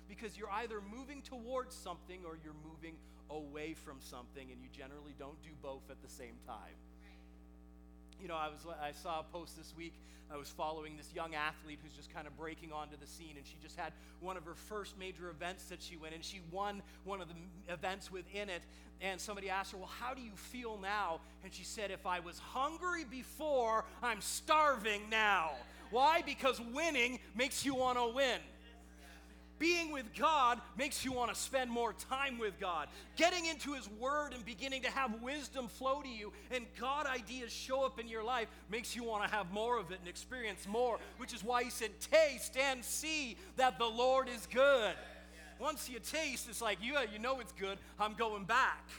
Because 0.10 0.38
you're 0.38 0.52
either 0.52 0.82
moving 0.82 1.22
towards 1.22 1.76
something 1.76 2.22
or 2.26 2.40
you're 2.44 2.56
moving 2.68 2.96
away 3.30 3.74
from 3.74 3.98
something, 4.00 4.52
and 4.52 4.62
you 4.62 4.70
generally 4.72 5.14
don't 5.18 5.42
do 5.44 5.50
both 5.62 5.90
at 5.90 6.02
the 6.02 6.10
same 6.10 6.36
time. 6.46 6.76
You 8.22 8.28
know, 8.28 8.36
I 8.36 8.48
was 8.48 8.66
I 8.82 8.92
saw 8.92 9.20
a 9.20 9.24
post 9.24 9.58
this 9.58 9.74
week. 9.78 9.94
I 10.32 10.38
was 10.38 10.48
following 10.48 10.98
this 10.98 11.14
young 11.14 11.36
athlete 11.36 11.80
who's 11.84 11.94
just 11.94 12.12
kind 12.12 12.26
of 12.26 12.36
breaking 12.38 12.72
onto 12.72 12.96
the 12.98 13.06
scene, 13.06 13.36
and 13.38 13.46
she 13.46 13.56
just 13.62 13.78
had 13.78 13.94
one 14.20 14.36
of 14.38 14.46
her 14.46 14.56
first 14.56 14.98
major 14.98 15.30
events 15.30 15.66
that 15.66 15.82
she 15.82 15.96
went, 15.96 16.16
and 16.16 16.24
she 16.24 16.42
won 16.52 16.82
one 17.04 17.22
of 17.22 17.28
the 17.28 17.36
events 17.74 18.12
within 18.12 18.50
it. 18.50 18.64
And 19.02 19.20
somebody 19.20 19.50
asked 19.50 19.74
her, 19.74 19.78
"Well, 19.78 19.92
how 20.00 20.14
do 20.14 20.22
you 20.22 20.36
feel 20.36 20.78
now?" 20.78 21.20
And 21.44 21.54
she 21.54 21.64
said, 21.64 21.92
"If 21.92 22.06
I 22.06 22.20
was 22.20 22.40
hungry 22.40 23.04
before, 23.04 23.86
I'm 24.02 24.22
starving 24.22 25.10
now." 25.10 25.52
Why? 25.92 26.24
Because 26.24 26.60
winning 26.60 27.20
makes 27.36 27.66
you 27.66 27.76
want 27.76 27.98
to 27.98 28.08
win. 28.08 28.40
Being 29.64 29.94
with 29.94 30.14
God 30.14 30.60
makes 30.78 31.06
you 31.06 31.14
want 31.14 31.34
to 31.34 31.40
spend 31.40 31.72
more 31.72 31.94
time 31.94 32.38
with 32.38 32.60
God. 32.60 32.90
Getting 33.16 33.46
into 33.46 33.72
His 33.72 33.90
Word 33.92 34.34
and 34.34 34.44
beginning 34.44 34.82
to 34.82 34.92
have 34.92 35.22
wisdom 35.22 35.70
flow 35.70 36.02
to 36.02 36.10
you 36.10 36.34
and 36.52 36.66
God 36.78 37.06
ideas 37.06 37.54
show 37.54 37.86
up 37.86 37.98
in 37.98 38.10
your 38.10 38.26
life 38.26 38.50
makes 38.70 38.94
you 38.94 39.06
want 39.06 39.24
to 39.24 39.34
have 39.34 39.54
more 39.54 39.80
of 39.80 39.90
it 39.92 40.00
and 40.00 40.10
experience 40.10 40.68
more, 40.68 41.00
which 41.16 41.34
is 41.34 41.46
why 41.46 41.64
He 41.64 41.70
said, 41.70 41.92
Taste 42.02 42.58
and 42.58 42.84
see 42.84 43.38
that 43.56 43.80
the 43.80 43.86
Lord 43.86 44.28
is 44.28 44.46
good. 44.52 44.96
once 45.60 45.88
you 45.88 46.00
taste, 46.00 46.50
it's 46.50 46.62
like, 46.62 46.80
yeah, 46.82 47.06
you 47.10 47.18
know 47.18 47.40
it's 47.40 47.54
good, 47.54 47.78
I'm 47.98 48.16
going 48.16 48.44
back. 48.44 48.90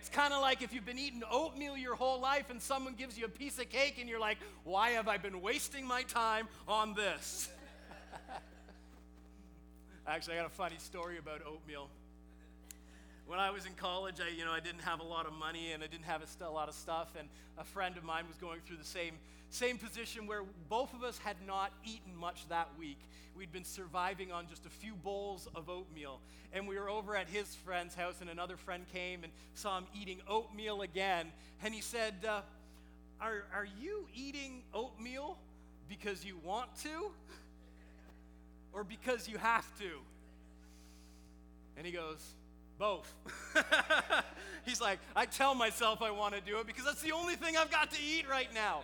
It's 0.00 0.08
kind 0.08 0.34
of 0.34 0.40
like 0.40 0.62
if 0.62 0.74
you've 0.74 0.84
been 0.84 0.98
eating 0.98 1.22
oatmeal 1.30 1.76
your 1.76 1.94
whole 1.94 2.20
life 2.20 2.50
and 2.50 2.60
someone 2.60 2.94
gives 2.94 3.16
you 3.16 3.26
a 3.26 3.28
piece 3.28 3.60
of 3.60 3.70
cake 3.70 3.98
and 4.00 4.08
you're 4.08 4.18
like, 4.18 4.38
why 4.64 4.90
have 4.90 5.06
I 5.06 5.16
been 5.16 5.40
wasting 5.40 5.86
my 5.86 6.02
time 6.02 6.48
on 6.66 6.94
this? 6.94 7.50
Actually, 10.08 10.36
I 10.36 10.36
got 10.38 10.46
a 10.46 10.54
funny 10.54 10.76
story 10.78 11.18
about 11.18 11.42
oatmeal. 11.46 11.86
When 13.26 13.38
I 13.38 13.50
was 13.50 13.66
in 13.66 13.74
college, 13.74 14.14
I, 14.20 14.34
you 14.34 14.46
know, 14.46 14.52
I 14.52 14.60
didn't 14.60 14.80
have 14.80 15.00
a 15.00 15.04
lot 15.04 15.26
of 15.26 15.34
money 15.34 15.72
and 15.72 15.82
I 15.82 15.86
didn't 15.86 16.06
have 16.06 16.22
a, 16.22 16.44
a 16.46 16.50
lot 16.50 16.66
of 16.66 16.74
stuff, 16.74 17.08
and 17.18 17.28
a 17.58 17.64
friend 17.64 17.94
of 17.98 18.04
mine 18.04 18.24
was 18.26 18.38
going 18.38 18.60
through 18.66 18.78
the 18.78 18.84
same 18.84 19.14
same 19.50 19.76
position 19.76 20.26
where 20.26 20.44
both 20.70 20.94
of 20.94 21.02
us 21.02 21.18
had 21.18 21.36
not 21.46 21.72
eaten 21.84 22.16
much 22.18 22.48
that 22.48 22.68
week. 22.78 22.96
We'd 23.36 23.52
been 23.52 23.64
surviving 23.64 24.32
on 24.32 24.46
just 24.48 24.64
a 24.64 24.70
few 24.70 24.94
bowls 24.94 25.46
of 25.54 25.68
oatmeal. 25.68 26.20
And 26.54 26.66
we 26.66 26.78
were 26.78 26.88
over 26.88 27.14
at 27.14 27.28
his 27.28 27.54
friend's 27.56 27.94
house, 27.94 28.22
and 28.22 28.30
another 28.30 28.56
friend 28.56 28.84
came 28.92 29.24
and 29.24 29.32
saw 29.54 29.76
him 29.76 29.84
eating 29.98 30.20
oatmeal 30.26 30.80
again. 30.82 31.32
And 31.62 31.74
he 31.74 31.80
said, 31.80 32.14
uh, 32.26 32.40
are, 33.20 33.44
are 33.54 33.68
you 33.80 34.06
eating 34.14 34.62
oatmeal 34.72 35.38
because 35.88 36.24
you 36.24 36.38
want 36.44 36.74
to? 36.82 37.10
Or 38.72 38.84
because 38.84 39.28
you 39.28 39.38
have 39.38 39.66
to? 39.78 39.90
And 41.76 41.86
he 41.86 41.92
goes, 41.92 42.22
both. 42.78 43.12
He's 44.64 44.80
like, 44.80 44.98
I 45.16 45.26
tell 45.26 45.54
myself 45.54 46.02
I 46.02 46.10
want 46.10 46.34
to 46.34 46.40
do 46.40 46.58
it 46.58 46.66
because 46.66 46.84
that's 46.84 47.02
the 47.02 47.12
only 47.12 47.34
thing 47.34 47.56
I've 47.56 47.70
got 47.70 47.90
to 47.92 48.00
eat 48.02 48.28
right 48.28 48.52
now. 48.54 48.82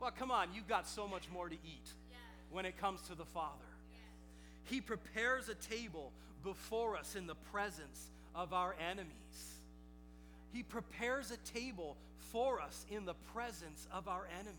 Well, 0.00 0.10
come 0.10 0.30
on, 0.30 0.48
you've 0.54 0.68
got 0.68 0.88
so 0.88 1.06
much 1.06 1.28
more 1.32 1.48
to 1.48 1.54
eat 1.54 1.88
when 2.50 2.64
it 2.64 2.78
comes 2.78 3.00
to 3.02 3.14
the 3.14 3.24
Father. 3.24 3.64
He 4.64 4.80
prepares 4.80 5.48
a 5.48 5.54
table 5.54 6.12
before 6.44 6.96
us 6.96 7.16
in 7.16 7.26
the 7.26 7.34
presence 7.52 8.08
of 8.34 8.52
our 8.52 8.74
enemies. 8.90 9.10
He 10.52 10.62
prepares 10.62 11.30
a 11.30 11.36
table 11.52 11.96
for 12.32 12.60
us 12.60 12.86
in 12.90 13.04
the 13.04 13.14
presence 13.34 13.86
of 13.92 14.08
our 14.08 14.26
enemies. 14.38 14.54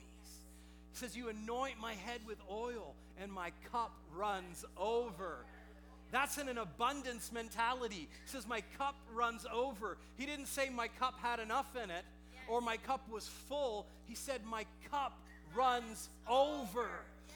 He 0.92 0.98
says, 0.98 1.16
You 1.16 1.30
anoint 1.30 1.80
my 1.80 1.94
head 1.94 2.22
with 2.28 2.38
oil, 2.52 2.94
and 3.22 3.32
my 3.32 3.52
cup 3.72 3.94
runs 4.16 4.66
over. 4.78 5.46
That's 6.12 6.38
in 6.38 6.50
an 6.50 6.58
abundance 6.58 7.32
mentality. 7.32 8.10
He 8.26 8.26
says, 8.26 8.48
My 8.48 8.62
cup 8.78 8.96
runs 9.14 9.46
over. 9.52 9.98
He 10.18 10.26
didn't 10.26 10.48
say 10.48 10.70
my 10.70 10.88
cup 10.88 11.20
had 11.22 11.40
enough 11.40 11.76
in 11.82 11.90
it 11.90 12.04
or 12.48 12.62
my 12.62 12.78
cup 12.78 13.10
was 13.10 13.28
full. 13.28 13.88
He 14.08 14.16
said, 14.16 14.42
My 14.46 14.66
cup 14.90 15.18
runs 15.56 16.10
over. 16.28 16.90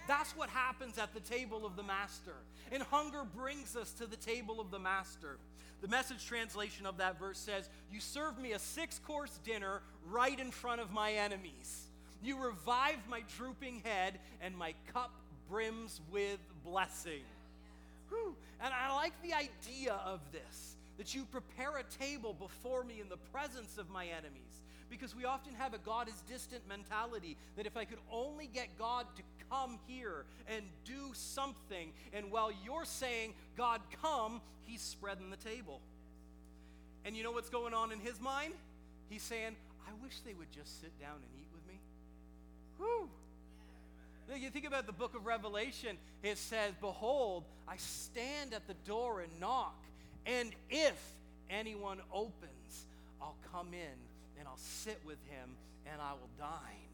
That's 0.07 0.35
what 0.35 0.49
happens 0.49 0.97
at 0.97 1.13
the 1.13 1.19
table 1.21 1.65
of 1.65 1.75
the 1.75 1.83
Master. 1.83 2.35
And 2.71 2.83
hunger 2.83 3.23
brings 3.23 3.75
us 3.75 3.91
to 3.93 4.05
the 4.05 4.17
table 4.17 4.59
of 4.59 4.71
the 4.71 4.79
Master. 4.79 5.37
The 5.81 5.87
message 5.87 6.25
translation 6.25 6.85
of 6.85 6.97
that 6.97 7.19
verse 7.19 7.39
says, 7.39 7.69
You 7.91 7.99
serve 7.99 8.37
me 8.37 8.51
a 8.51 8.59
six 8.59 8.99
course 8.99 9.39
dinner 9.43 9.81
right 10.09 10.39
in 10.39 10.51
front 10.51 10.81
of 10.81 10.91
my 10.91 11.13
enemies. 11.13 11.87
You 12.21 12.43
revive 12.43 12.97
my 13.09 13.21
drooping 13.37 13.81
head, 13.83 14.19
and 14.41 14.57
my 14.57 14.73
cup 14.93 15.11
brims 15.49 16.01
with 16.11 16.39
blessing. 16.63 17.23
Whew. 18.09 18.35
And 18.61 18.73
I 18.73 18.93
like 18.93 19.13
the 19.21 19.33
idea 19.33 19.99
of 20.05 20.19
this 20.31 20.75
that 20.97 21.13
you 21.13 21.25
prepare 21.25 21.77
a 21.77 21.83
table 21.83 22.33
before 22.33 22.83
me 22.83 23.01
in 23.01 23.09
the 23.09 23.17
presence 23.31 23.77
of 23.77 23.89
my 23.89 24.05
enemies 24.05 24.61
because 24.89 25.15
we 25.15 25.25
often 25.25 25.53
have 25.55 25.73
a 25.73 25.77
God 25.79 26.07
is 26.07 26.21
distant 26.29 26.61
mentality 26.69 27.35
that 27.57 27.65
if 27.65 27.75
I 27.75 27.85
could 27.85 27.97
only 28.11 28.47
get 28.47 28.67
God 28.77 29.05
to 29.17 29.23
come 29.49 29.79
here 29.87 30.25
and 30.47 30.63
do 30.85 31.11
something, 31.13 31.91
and 32.13 32.31
while 32.31 32.51
you're 32.63 32.85
saying, 32.85 33.33
God, 33.57 33.81
come, 34.01 34.41
he's 34.65 34.81
spreading 34.81 35.29
the 35.29 35.37
table. 35.37 35.81
And 37.03 37.15
you 37.15 37.23
know 37.23 37.31
what's 37.31 37.49
going 37.49 37.73
on 37.73 37.91
in 37.91 37.99
his 37.99 38.19
mind? 38.21 38.53
He's 39.09 39.21
saying, 39.21 39.55
I 39.87 39.91
wish 40.03 40.19
they 40.25 40.33
would 40.33 40.51
just 40.51 40.81
sit 40.81 40.97
down 40.99 41.15
and 41.15 41.39
eat 41.39 41.47
with 41.53 41.67
me. 41.67 41.79
Whew. 42.77 43.09
You 44.33 44.49
think 44.49 44.65
about 44.65 44.85
the 44.87 44.93
book 44.93 45.15
of 45.15 45.25
Revelation, 45.25 45.97
it 46.23 46.37
says, 46.37 46.73
Behold, 46.81 47.43
I 47.67 47.77
stand 47.77 48.53
at 48.53 48.67
the 48.67 48.73
door 48.85 49.21
and 49.21 49.39
knock, 49.39 49.75
and 50.25 50.51
if 50.69 50.99
anyone 51.49 51.99
opens, 52.11 52.85
I'll 53.21 53.37
come 53.51 53.73
in 53.73 54.39
and 54.39 54.47
I'll 54.47 54.57
sit 54.57 54.99
with 55.05 55.17
him 55.29 55.49
and 55.91 56.01
I 56.01 56.13
will 56.13 56.29
dine. 56.37 56.89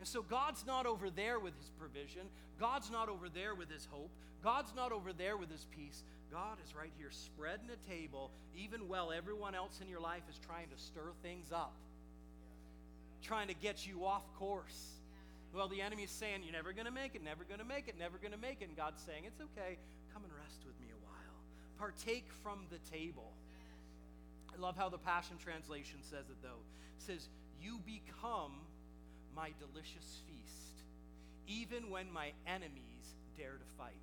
And 0.00 0.08
so 0.08 0.22
God's 0.22 0.66
not 0.66 0.86
over 0.86 1.10
there 1.10 1.38
with 1.38 1.56
his 1.58 1.70
provision. 1.78 2.22
God's 2.58 2.90
not 2.90 3.08
over 3.08 3.28
there 3.28 3.54
with 3.54 3.70
his 3.70 3.86
hope. 3.90 4.10
God's 4.42 4.74
not 4.74 4.92
over 4.92 5.12
there 5.12 5.36
with 5.36 5.50
his 5.50 5.66
peace. 5.76 6.02
God 6.32 6.58
is 6.64 6.74
right 6.74 6.92
here 6.96 7.10
spreading 7.10 7.68
a 7.72 7.90
table, 7.90 8.30
even 8.56 8.88
while 8.88 9.12
everyone 9.12 9.54
else 9.54 9.80
in 9.82 9.88
your 9.88 10.00
life 10.00 10.22
is 10.30 10.38
trying 10.46 10.68
to 10.68 10.82
stir 10.82 11.12
things 11.22 11.52
up, 11.52 11.74
trying 13.22 13.48
to 13.48 13.54
get 13.54 13.86
you 13.86 14.06
off 14.06 14.22
course. 14.38 14.99
Well, 15.54 15.68
the 15.68 15.82
enemy 15.82 16.04
is 16.04 16.10
saying, 16.10 16.42
You're 16.44 16.52
never 16.52 16.72
going 16.72 16.86
to 16.86 16.92
make 16.92 17.14
it, 17.14 17.24
never 17.24 17.44
going 17.44 17.58
to 17.58 17.66
make 17.66 17.88
it, 17.88 17.98
never 17.98 18.18
going 18.18 18.32
to 18.32 18.38
make 18.38 18.62
it. 18.62 18.68
And 18.68 18.76
God's 18.76 19.02
saying, 19.02 19.24
It's 19.26 19.40
okay. 19.40 19.78
Come 20.14 20.22
and 20.24 20.32
rest 20.32 20.62
with 20.64 20.78
me 20.80 20.86
a 20.94 21.00
while. 21.02 21.38
Partake 21.78 22.26
from 22.42 22.66
the 22.70 22.78
table. 22.90 23.32
I 24.54 24.60
love 24.60 24.76
how 24.76 24.88
the 24.88 24.98
Passion 24.98 25.36
Translation 25.42 25.98
says 26.02 26.30
it, 26.30 26.38
though. 26.42 26.62
It 26.98 27.02
says, 27.02 27.28
You 27.60 27.80
become 27.84 28.52
my 29.34 29.50
delicious 29.58 30.22
feast, 30.26 30.82
even 31.46 31.90
when 31.90 32.12
my 32.12 32.30
enemies 32.46 33.14
dare 33.36 33.58
to 33.58 33.68
fight. 33.76 33.94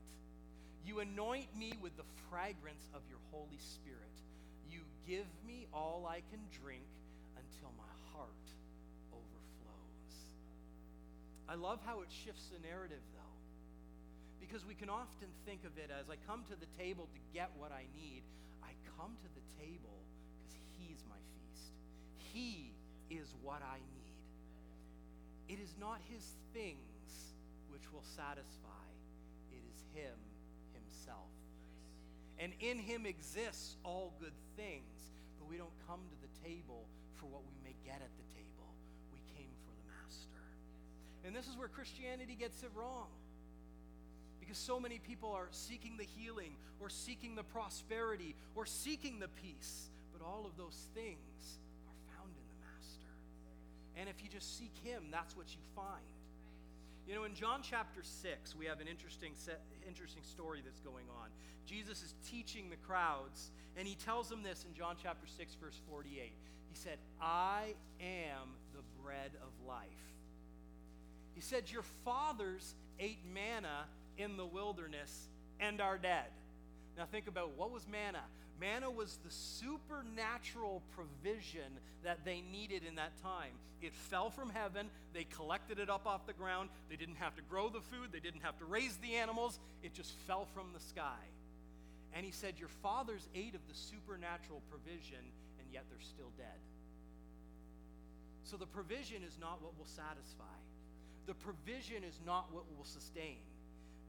You 0.85 0.99
anoint 0.99 1.55
me 1.55 1.73
with 1.81 1.95
the 1.97 2.07
fragrance 2.29 2.87
of 2.93 3.01
your 3.09 3.19
Holy 3.31 3.59
Spirit. 3.59 3.99
You 4.71 4.79
give 5.07 5.27
me 5.45 5.67
all 5.73 6.07
I 6.09 6.23
can 6.31 6.39
drink 6.63 6.87
until 7.35 7.71
my 7.77 7.91
heart 8.13 8.46
I 11.47 11.55
love 11.55 11.79
how 11.85 12.01
it 12.01 12.11
shifts 12.11 12.51
the 12.51 12.59
narrative, 12.59 13.03
though, 13.15 13.37
because 14.39 14.67
we 14.67 14.75
can 14.75 14.89
often 14.89 15.31
think 15.45 15.63
of 15.63 15.77
it 15.79 15.89
as 15.89 16.09
I 16.11 16.19
come 16.27 16.43
to 16.51 16.55
the 16.59 16.67
table 16.77 17.07
to 17.07 17.19
get 17.33 17.49
what 17.55 17.71
I 17.71 17.87
need. 17.95 18.23
I 18.63 18.75
come 18.99 19.15
to 19.15 19.29
the 19.31 19.45
table 19.55 20.03
because 20.35 20.55
He's 20.75 20.99
my 21.07 21.19
feast, 21.39 21.71
he 22.19 22.75
is 23.09 23.33
what 23.41 23.63
I 23.63 23.79
need. 23.79 24.17
It 25.47 25.63
is 25.63 25.75
not 25.79 25.99
his 26.11 26.35
things 26.53 27.31
which 27.71 27.87
will 27.93 28.03
satisfy, 28.03 28.87
it 29.51 29.63
is 29.71 29.79
him 29.95 30.19
himself. 30.75 31.31
And 32.39 32.51
in 32.59 32.77
him 32.77 33.05
exists 33.05 33.75
all 33.83 34.13
good 34.19 34.35
things, 34.55 35.15
but 35.39 35.49
we 35.49 35.57
don't 35.57 35.73
come 35.87 35.99
to 36.03 36.17
the 36.21 36.31
table 36.47 36.85
for 37.15 37.25
what 37.27 37.41
we 37.47 37.55
may 37.63 37.75
get 37.85 38.03
at 38.03 38.11
the 38.19 38.27
table. 38.35 38.46
And 41.27 41.35
this 41.35 41.47
is 41.47 41.57
where 41.57 41.67
Christianity 41.67 42.37
gets 42.39 42.63
it 42.63 42.71
wrong. 42.73 43.07
Because 44.39 44.57
so 44.57 44.79
many 44.79 44.97
people 44.97 45.33
are 45.33 45.49
seeking 45.51 45.97
the 45.97 46.05
healing 46.05 46.55
or 46.79 46.87
seeking 46.87 47.35
the 47.35 47.43
prosperity 47.43 48.33
or 48.55 48.65
seeking 48.65 49.19
the 49.19 49.27
peace. 49.27 49.89
But 50.17 50.25
all 50.25 50.45
of 50.45 50.55
those 50.55 50.87
things 50.95 51.59
are 51.85 52.15
found 52.15 52.31
in 52.31 52.45
the 52.47 52.59
Master. 52.63 53.11
and 53.99 54.07
if 54.07 54.23
you 54.23 54.29
just 54.29 54.57
seek 54.57 54.71
Him, 54.85 55.03
that's 55.11 55.35
what 55.35 55.51
you 55.51 55.59
find. 55.75 56.07
You 57.07 57.15
know, 57.15 57.25
in 57.25 57.35
John 57.35 57.59
chapter 57.61 58.01
6, 58.03 58.55
we 58.55 58.65
have 58.65 58.79
an 58.79 58.87
interesting, 58.87 59.31
set, 59.35 59.61
interesting 59.85 60.23
story 60.23 60.61
that's 60.63 60.79
going 60.79 61.05
on. 61.19 61.27
Jesus 61.65 62.03
is 62.03 62.13
teaching 62.29 62.69
the 62.69 62.77
crowds, 62.77 63.51
and 63.77 63.85
he 63.85 63.95
tells 63.95 64.29
them 64.29 64.43
this 64.43 64.65
in 64.67 64.73
John 64.73 64.95
chapter 65.01 65.27
6, 65.27 65.55
verse 65.55 65.79
48. 65.89 66.31
He 66.69 66.75
said, 66.75 66.97
I 67.21 67.75
am 67.99 68.55
the 68.73 68.83
bread 69.03 69.31
of 69.41 69.67
life. 69.67 70.16
He 71.37 71.43
said, 71.43 71.69
Your 71.69 71.83
fathers 72.03 72.73
ate 72.99 73.19
manna 73.31 73.85
in 74.17 74.37
the 74.37 74.45
wilderness 74.45 75.27
and 75.59 75.79
are 75.79 75.99
dead. 75.99 76.25
Now, 76.97 77.05
think 77.05 77.27
about 77.27 77.55
what 77.55 77.69
was 77.69 77.87
manna? 77.87 78.23
Manna 78.59 78.89
was 78.89 79.19
the 79.23 79.29
supernatural 79.29 80.81
provision 80.95 81.77
that 82.03 82.25
they 82.25 82.41
needed 82.51 82.81
in 82.83 82.95
that 82.95 83.11
time. 83.21 83.51
It 83.83 83.93
fell 83.93 84.31
from 84.31 84.49
heaven. 84.49 84.89
They 85.13 85.25
collected 85.25 85.77
it 85.77 85.91
up 85.91 86.07
off 86.07 86.25
the 86.25 86.33
ground. 86.33 86.69
They 86.89 86.95
didn't 86.95 87.17
have 87.17 87.35
to 87.35 87.43
grow 87.43 87.69
the 87.69 87.81
food, 87.81 88.09
they 88.11 88.19
didn't 88.19 88.41
have 88.41 88.57
to 88.57 88.65
raise 88.65 88.97
the 88.97 89.13
animals. 89.13 89.59
It 89.83 89.93
just 89.93 90.13
fell 90.25 90.47
from 90.55 90.73
the 90.73 90.79
sky. 90.79 91.21
And 92.15 92.25
he 92.25 92.31
said, 92.31 92.55
Your 92.57 92.69
fathers 92.81 93.27
ate 93.35 93.53
of 93.53 93.61
the 93.69 93.75
supernatural 93.75 94.63
provision, 94.71 95.21
and 95.59 95.67
yet 95.71 95.83
they're 95.87 96.01
still 96.01 96.31
dead. 96.35 96.57
So 98.43 98.57
the 98.57 98.65
provision 98.65 99.21
is 99.21 99.37
not 99.39 99.61
what 99.61 99.77
will 99.77 99.85
satisfy, 99.85 100.57
the 101.27 101.35
provision 101.35 102.03
is 102.03 102.19
not 102.25 102.47
what 102.51 102.63
will 102.75 102.85
sustain. 102.85 103.37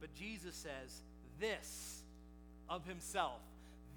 But 0.01 0.15
Jesus 0.15 0.55
says, 0.55 1.03
This 1.39 2.03
of 2.71 2.87
himself 2.87 3.41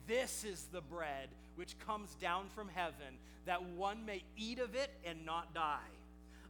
this 0.08 0.44
is 0.44 0.66
the 0.72 0.82
bread 0.82 1.30
which 1.56 1.78
comes 1.86 2.16
down 2.16 2.48
from 2.56 2.70
heaven, 2.74 3.18
that 3.46 3.64
one 3.64 4.06
may 4.06 4.24
eat 4.38 4.60
of 4.60 4.76
it 4.76 4.90
and 5.06 5.26
not 5.26 5.54
die. 5.54 5.78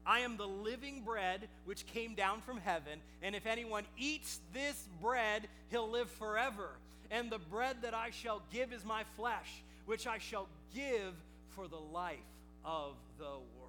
I 0.06 0.20
am 0.20 0.38
the 0.38 0.48
living 0.48 1.02
bread 1.02 1.48
which 1.66 1.86
came 1.86 2.16
down 2.16 2.42
from 2.42 2.58
heaven, 2.58 3.00
and 3.22 3.36
if 3.36 3.46
anyone 3.46 3.84
eats 3.98 4.40
this 4.54 4.88
bread, 5.00 5.48
he'll 5.70 5.90
live 5.90 6.10
forever. 6.10 6.70
And 7.12 7.30
the 7.30 7.40
bread 7.40 7.78
that 7.84 7.94
I 7.94 8.10
shall 8.10 8.42
give 8.52 8.74
is 8.74 8.84
my 8.84 9.04
flesh, 9.16 9.62
which 9.86 10.08
I 10.08 10.18
shall 10.18 10.48
give 10.74 11.14
for 11.50 11.68
the 11.68 11.76
life 11.76 12.18
of 12.66 12.96
the 13.20 13.26
world. 13.26 13.61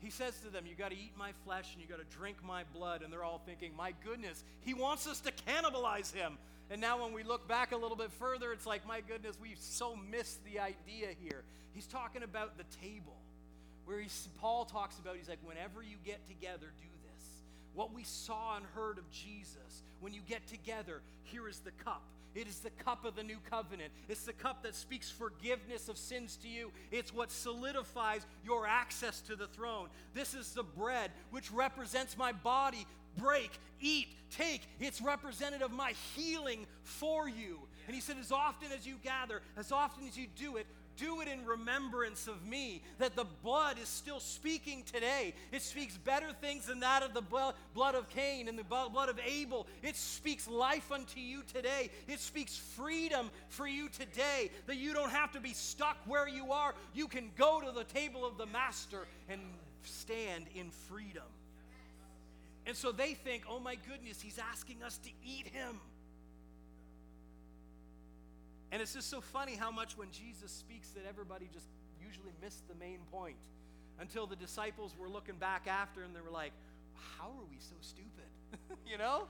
He 0.00 0.10
says 0.10 0.38
to 0.40 0.50
them, 0.50 0.64
You 0.66 0.74
got 0.74 0.90
to 0.90 0.96
eat 0.96 1.12
my 1.16 1.30
flesh 1.44 1.72
and 1.72 1.82
you 1.82 1.88
got 1.88 1.98
to 1.98 2.16
drink 2.16 2.36
my 2.44 2.64
blood. 2.74 3.02
And 3.02 3.12
they're 3.12 3.24
all 3.24 3.40
thinking, 3.44 3.72
My 3.76 3.94
goodness, 4.04 4.44
he 4.60 4.74
wants 4.74 5.06
us 5.06 5.20
to 5.20 5.32
cannibalize 5.32 6.12
him. 6.12 6.38
And 6.70 6.80
now, 6.80 7.02
when 7.02 7.12
we 7.12 7.22
look 7.22 7.46
back 7.46 7.72
a 7.72 7.76
little 7.76 7.96
bit 7.96 8.10
further, 8.12 8.52
it's 8.52 8.66
like, 8.66 8.86
My 8.86 9.00
goodness, 9.00 9.36
we've 9.40 9.58
so 9.58 9.96
missed 10.10 10.44
the 10.44 10.60
idea 10.60 11.08
here. 11.22 11.42
He's 11.74 11.86
talking 11.86 12.22
about 12.22 12.56
the 12.56 12.64
table, 12.82 13.16
where 13.84 14.02
Paul 14.40 14.64
talks 14.64 14.98
about, 14.98 15.16
he's 15.16 15.28
like, 15.28 15.38
Whenever 15.44 15.82
you 15.82 15.96
get 16.04 16.26
together, 16.26 16.66
do 16.78 16.88
this. 17.12 17.24
What 17.74 17.94
we 17.94 18.04
saw 18.04 18.56
and 18.56 18.66
heard 18.74 18.98
of 18.98 19.10
Jesus, 19.10 19.82
when 20.00 20.12
you 20.12 20.20
get 20.28 20.46
together, 20.46 21.00
here 21.24 21.48
is 21.48 21.60
the 21.60 21.72
cup. 21.84 22.02
It 22.36 22.46
is 22.46 22.58
the 22.58 22.70
cup 22.70 23.06
of 23.06 23.16
the 23.16 23.22
new 23.22 23.38
covenant. 23.50 23.92
It's 24.08 24.24
the 24.24 24.34
cup 24.34 24.62
that 24.62 24.74
speaks 24.74 25.10
forgiveness 25.10 25.88
of 25.88 25.96
sins 25.96 26.36
to 26.42 26.48
you. 26.48 26.70
It's 26.90 27.12
what 27.12 27.32
solidifies 27.32 28.26
your 28.44 28.66
access 28.66 29.22
to 29.22 29.36
the 29.36 29.46
throne. 29.46 29.88
This 30.12 30.34
is 30.34 30.52
the 30.52 30.62
bread 30.62 31.10
which 31.30 31.50
represents 31.50 32.18
my 32.18 32.32
body. 32.32 32.86
Break, 33.16 33.58
eat, 33.80 34.08
take. 34.30 34.68
It's 34.78 35.00
representative 35.00 35.70
of 35.70 35.72
my 35.72 35.94
healing 36.14 36.66
for 36.82 37.26
you. 37.26 37.60
And 37.86 37.94
he 37.94 38.02
said, 38.02 38.16
as 38.20 38.30
often 38.30 38.68
as 38.70 38.86
you 38.86 38.96
gather, 39.02 39.40
as 39.56 39.72
often 39.72 40.06
as 40.06 40.18
you 40.18 40.26
do 40.36 40.58
it, 40.58 40.66
do 40.96 41.20
it 41.20 41.28
in 41.28 41.44
remembrance 41.44 42.28
of 42.28 42.46
me. 42.46 42.82
That 42.98 43.16
the 43.16 43.26
blood 43.42 43.78
is 43.80 43.88
still 43.88 44.20
speaking 44.20 44.82
today. 44.84 45.34
It 45.52 45.62
speaks 45.62 45.96
better 45.96 46.32
things 46.40 46.66
than 46.66 46.80
that 46.80 47.02
of 47.02 47.14
the 47.14 47.22
blood 47.22 47.94
of 47.94 48.08
Cain 48.10 48.48
and 48.48 48.58
the 48.58 48.64
blood 48.64 49.08
of 49.08 49.18
Abel. 49.26 49.66
It 49.82 49.96
speaks 49.96 50.48
life 50.48 50.90
unto 50.90 51.20
you 51.20 51.42
today. 51.52 51.90
It 52.08 52.20
speaks 52.20 52.56
freedom 52.56 53.30
for 53.48 53.66
you 53.66 53.88
today. 53.88 54.50
That 54.66 54.76
you 54.76 54.94
don't 54.94 55.12
have 55.12 55.32
to 55.32 55.40
be 55.40 55.52
stuck 55.52 55.96
where 56.06 56.28
you 56.28 56.52
are. 56.52 56.74
You 56.94 57.08
can 57.08 57.30
go 57.36 57.60
to 57.60 57.72
the 57.72 57.84
table 57.84 58.24
of 58.26 58.38
the 58.38 58.46
Master 58.46 59.06
and 59.28 59.40
stand 59.82 60.46
in 60.54 60.70
freedom. 60.70 61.22
And 62.66 62.74
so 62.74 62.90
they 62.90 63.14
think, 63.14 63.44
oh 63.48 63.60
my 63.60 63.76
goodness, 63.88 64.20
he's 64.20 64.38
asking 64.38 64.82
us 64.82 64.98
to 64.98 65.10
eat 65.24 65.46
him. 65.46 65.80
And 68.72 68.82
it's 68.82 68.94
just 68.94 69.10
so 69.10 69.20
funny 69.20 69.54
how 69.54 69.70
much 69.70 69.96
when 69.96 70.10
Jesus 70.10 70.50
speaks 70.50 70.88
that 70.90 71.04
everybody 71.08 71.48
just 71.52 71.66
usually 72.04 72.32
missed 72.42 72.66
the 72.68 72.74
main 72.74 72.98
point 73.12 73.36
until 74.00 74.26
the 74.26 74.36
disciples 74.36 74.94
were 74.98 75.08
looking 75.08 75.36
back 75.36 75.66
after 75.66 76.02
and 76.02 76.14
they 76.14 76.20
were 76.20 76.30
like, 76.30 76.52
How 77.18 77.26
are 77.26 77.46
we 77.50 77.58
so 77.58 77.76
stupid? 77.80 78.78
you 78.90 78.98
know? 78.98 79.24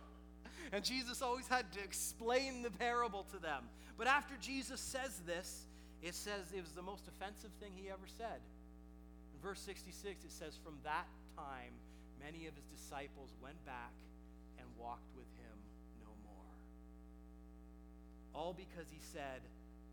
And 0.72 0.84
Jesus 0.84 1.22
always 1.22 1.46
had 1.46 1.70
to 1.72 1.80
explain 1.80 2.62
the 2.62 2.70
parable 2.70 3.24
to 3.32 3.38
them. 3.38 3.64
But 3.98 4.06
after 4.06 4.34
Jesus 4.40 4.80
says 4.80 5.20
this, 5.26 5.66
it 6.02 6.14
says 6.14 6.52
it 6.54 6.60
was 6.60 6.72
the 6.72 6.82
most 6.82 7.04
offensive 7.08 7.50
thing 7.60 7.72
he 7.74 7.88
ever 7.88 8.06
said. 8.18 8.40
In 9.34 9.40
verse 9.42 9.60
66, 9.60 10.24
it 10.24 10.32
says, 10.32 10.58
From 10.64 10.78
that 10.84 11.06
time, 11.36 11.72
many 12.22 12.46
of 12.46 12.54
his 12.54 12.64
disciples 12.66 13.30
went 13.42 13.64
back 13.64 13.92
all 18.36 18.52
because 18.52 18.92
he 18.92 19.00
said, 19.00 19.40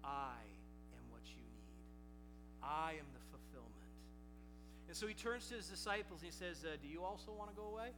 I 0.04 0.36
am 1.00 1.06
what 1.16 1.24
you 1.32 1.40
need. 1.40 1.80
I 2.60 3.00
am 3.00 3.08
the 3.16 3.24
fulfillment. 3.32 3.96
And 4.92 4.96
so 4.98 5.08
he 5.08 5.16
turns 5.16 5.48
to 5.48 5.56
his 5.56 5.72
disciples 5.72 6.20
and 6.20 6.28
he 6.28 6.36
says, 6.36 6.68
uh, 6.68 6.76
Do 6.84 6.92
you 6.92 7.02
also 7.08 7.32
want 7.32 7.50
to 7.50 7.56
go 7.56 7.72
away? 7.72 7.96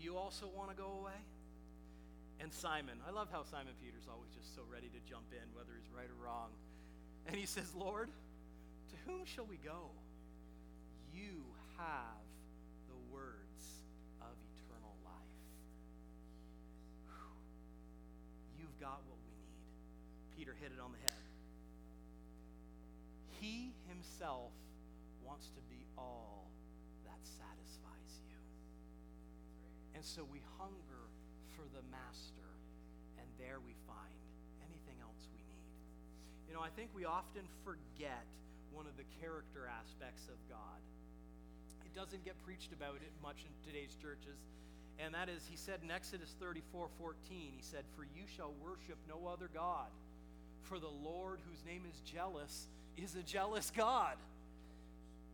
Do 0.00 0.04
you 0.04 0.16
also 0.16 0.48
want 0.56 0.70
to 0.70 0.76
go 0.76 1.04
away? 1.04 1.20
And 2.40 2.52
Simon, 2.52 2.96
I 3.06 3.10
love 3.10 3.28
how 3.30 3.42
Simon 3.42 3.74
Peter's 3.82 4.08
always 4.08 4.30
just 4.30 4.54
so 4.54 4.62
ready 4.72 4.88
to 4.88 5.00
jump 5.10 5.26
in, 5.32 5.44
whether 5.52 5.74
he's 5.76 5.90
right 5.92 6.08
or 6.08 6.24
wrong. 6.24 6.48
And 7.26 7.36
he 7.36 7.46
says, 7.46 7.74
Lord, 7.74 8.08
to 8.08 8.96
whom 9.04 9.26
shall 9.26 9.44
we 9.44 9.58
go? 9.58 9.90
You 11.12 11.42
have 11.76 12.27
got 18.80 19.02
what 19.10 19.18
we 19.26 19.34
need. 19.34 19.62
Peter 20.38 20.54
hit 20.62 20.70
it 20.70 20.80
on 20.80 20.94
the 20.94 21.02
head. 21.02 21.22
He 23.42 23.74
himself 23.90 24.54
wants 25.22 25.50
to 25.54 25.62
be 25.70 25.86
all 25.98 26.50
that 27.06 27.20
satisfies 27.22 28.14
you. 28.26 28.38
And 29.94 30.02
so 30.02 30.26
we 30.26 30.42
hunger 30.58 31.04
for 31.54 31.66
the 31.74 31.82
master, 31.90 32.50
and 33.18 33.26
there 33.38 33.58
we 33.58 33.74
find 33.86 34.18
anything 34.62 34.98
else 35.02 35.26
we 35.34 35.42
need. 35.42 35.70
You 36.46 36.54
know, 36.54 36.62
I 36.62 36.70
think 36.70 36.90
we 36.94 37.04
often 37.04 37.46
forget 37.66 38.26
one 38.70 38.86
of 38.86 38.94
the 38.94 39.06
character 39.18 39.66
aspects 39.66 40.30
of 40.30 40.38
God. 40.46 40.80
It 41.82 41.94
doesn't 41.94 42.22
get 42.24 42.38
preached 42.46 42.70
about 42.72 43.02
it 43.02 43.10
much 43.22 43.42
in 43.42 43.52
today's 43.66 43.94
churches. 43.98 44.38
And 44.98 45.14
that 45.14 45.28
is, 45.28 45.42
he 45.48 45.56
said 45.56 45.80
in 45.82 45.90
Exodus 45.90 46.34
34 46.40 46.88
14, 46.98 47.52
he 47.56 47.62
said, 47.62 47.84
For 47.96 48.02
you 48.02 48.24
shall 48.36 48.52
worship 48.62 48.98
no 49.08 49.28
other 49.28 49.48
God, 49.52 49.86
for 50.62 50.78
the 50.78 50.88
Lord, 50.88 51.38
whose 51.48 51.64
name 51.64 51.82
is 51.88 52.00
jealous, 52.00 52.66
is 52.96 53.14
a 53.14 53.22
jealous 53.22 53.70
God. 53.70 54.16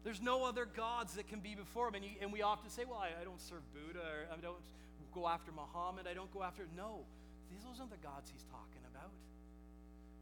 There's 0.05 0.21
no 0.21 0.45
other 0.45 0.67
gods 0.67 1.15
that 1.15 1.29
can 1.29 1.41
be 1.41 1.55
before 1.55 1.89
him. 1.89 1.95
And, 1.95 2.05
and 2.21 2.33
we 2.33 2.43
often 2.43 2.69
say, 2.69 2.85
Well, 2.85 3.01
I, 3.01 3.21
I 3.21 3.25
don't 3.25 3.41
serve 3.41 3.63
Buddha, 3.73 4.05
or 4.05 4.37
I 4.37 4.41
don't 4.41 4.61
go 5.15 5.27
after 5.27 5.51
Muhammad, 5.53 6.07
I 6.07 6.15
don't 6.15 6.33
go 6.35 6.43
after. 6.43 6.67
No, 6.77 7.01
these 7.51 7.65
aren't 7.79 7.91
the 7.91 8.05
gods 8.05 8.31
he's 8.31 8.45
talking 8.51 8.85
about. 8.93 9.11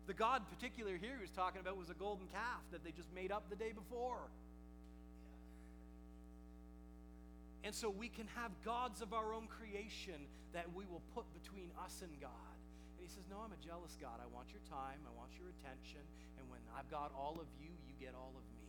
The 0.07 0.15
God, 0.15 0.43
particular 0.49 0.97
here, 0.97 1.15
he 1.17 1.23
was 1.23 1.31
talking 1.31 1.61
about 1.61 1.77
was 1.77 1.91
a 1.91 1.95
golden 1.95 2.27
calf 2.29 2.63
that 2.71 2.85
they 2.85 2.91
just 2.91 3.13
made 3.15 3.33
up 3.33 3.49
the 3.51 3.57
day 3.57 3.73
before. 3.73 4.31
And 7.65 7.75
so 7.75 7.91
we 7.91 8.09
can 8.09 8.27
have 8.35 8.51
gods 8.65 9.03
of 9.03 9.15
our 9.15 9.33
own 9.33 9.47
creation 9.47 10.27
that 10.53 10.67
we 10.75 10.85
will 10.85 11.03
put 11.15 11.25
between 11.33 11.71
us 11.79 12.03
and 12.03 12.11
God. 12.21 12.57
And 12.99 13.07
he 13.07 13.09
says, 13.09 13.23
No, 13.31 13.39
I'm 13.39 13.55
a 13.55 13.63
jealous 13.63 13.97
God. 14.01 14.19
I 14.19 14.27
want 14.35 14.51
your 14.51 14.63
time, 14.67 14.99
I 15.07 15.13
want 15.15 15.31
your 15.39 15.49
attention. 15.63 16.03
And 16.39 16.51
when 16.51 16.61
I've 16.75 16.91
got 16.91 17.13
all 17.15 17.39
of 17.39 17.47
you, 17.63 17.71
you 17.87 17.95
get 18.03 18.15
all 18.19 18.35
of 18.35 18.43
me. 18.51 18.63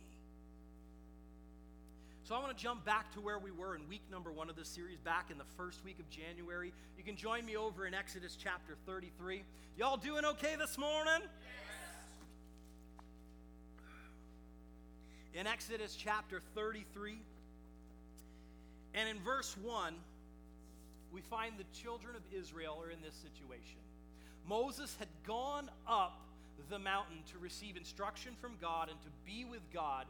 So 2.24 2.34
I 2.34 2.38
want 2.38 2.56
to 2.56 2.62
jump 2.62 2.86
back 2.86 3.12
to 3.12 3.20
where 3.20 3.38
we 3.38 3.50
were 3.50 3.76
in 3.76 3.86
week 3.86 4.00
number 4.10 4.32
one 4.32 4.48
of 4.48 4.56
this 4.56 4.68
series, 4.68 4.98
back 4.98 5.30
in 5.30 5.36
the 5.36 5.44
first 5.58 5.84
week 5.84 5.98
of 5.98 6.08
January. 6.08 6.72
You 6.96 7.04
can 7.04 7.16
join 7.16 7.44
me 7.44 7.54
over 7.54 7.86
in 7.86 7.92
Exodus 7.92 8.34
chapter 8.34 8.76
33. 8.86 9.42
Y'all 9.76 9.98
doing 9.98 10.24
okay 10.24 10.56
this 10.58 10.78
morning? 10.78 11.20
Yes. 11.20 11.30
In 15.34 15.46
Exodus 15.46 15.96
chapter 15.96 16.40
33, 16.54 17.18
and 18.94 19.08
in 19.08 19.18
verse 19.20 19.56
1, 19.62 19.94
we 21.12 21.20
find 21.20 21.54
the 21.58 21.78
children 21.78 22.16
of 22.16 22.22
Israel 22.36 22.78
are 22.82 22.90
in 22.90 22.98
this 23.02 23.14
situation. 23.14 23.78
Moses 24.48 24.96
had 24.98 25.08
gone 25.26 25.70
up 25.86 26.20
the 26.70 26.78
mountain 26.78 27.18
to 27.32 27.38
receive 27.38 27.76
instruction 27.76 28.32
from 28.40 28.52
God 28.60 28.88
and 28.88 29.00
to 29.02 29.08
be 29.26 29.44
with 29.44 29.62
God, 29.72 30.06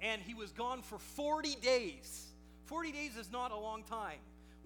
and 0.00 0.22
he 0.22 0.34
was 0.34 0.52
gone 0.52 0.82
for 0.82 0.98
40 0.98 1.56
days. 1.56 2.26
40 2.66 2.92
days 2.92 3.16
is 3.16 3.32
not 3.32 3.50
a 3.50 3.56
long 3.56 3.82
time. 3.84 4.18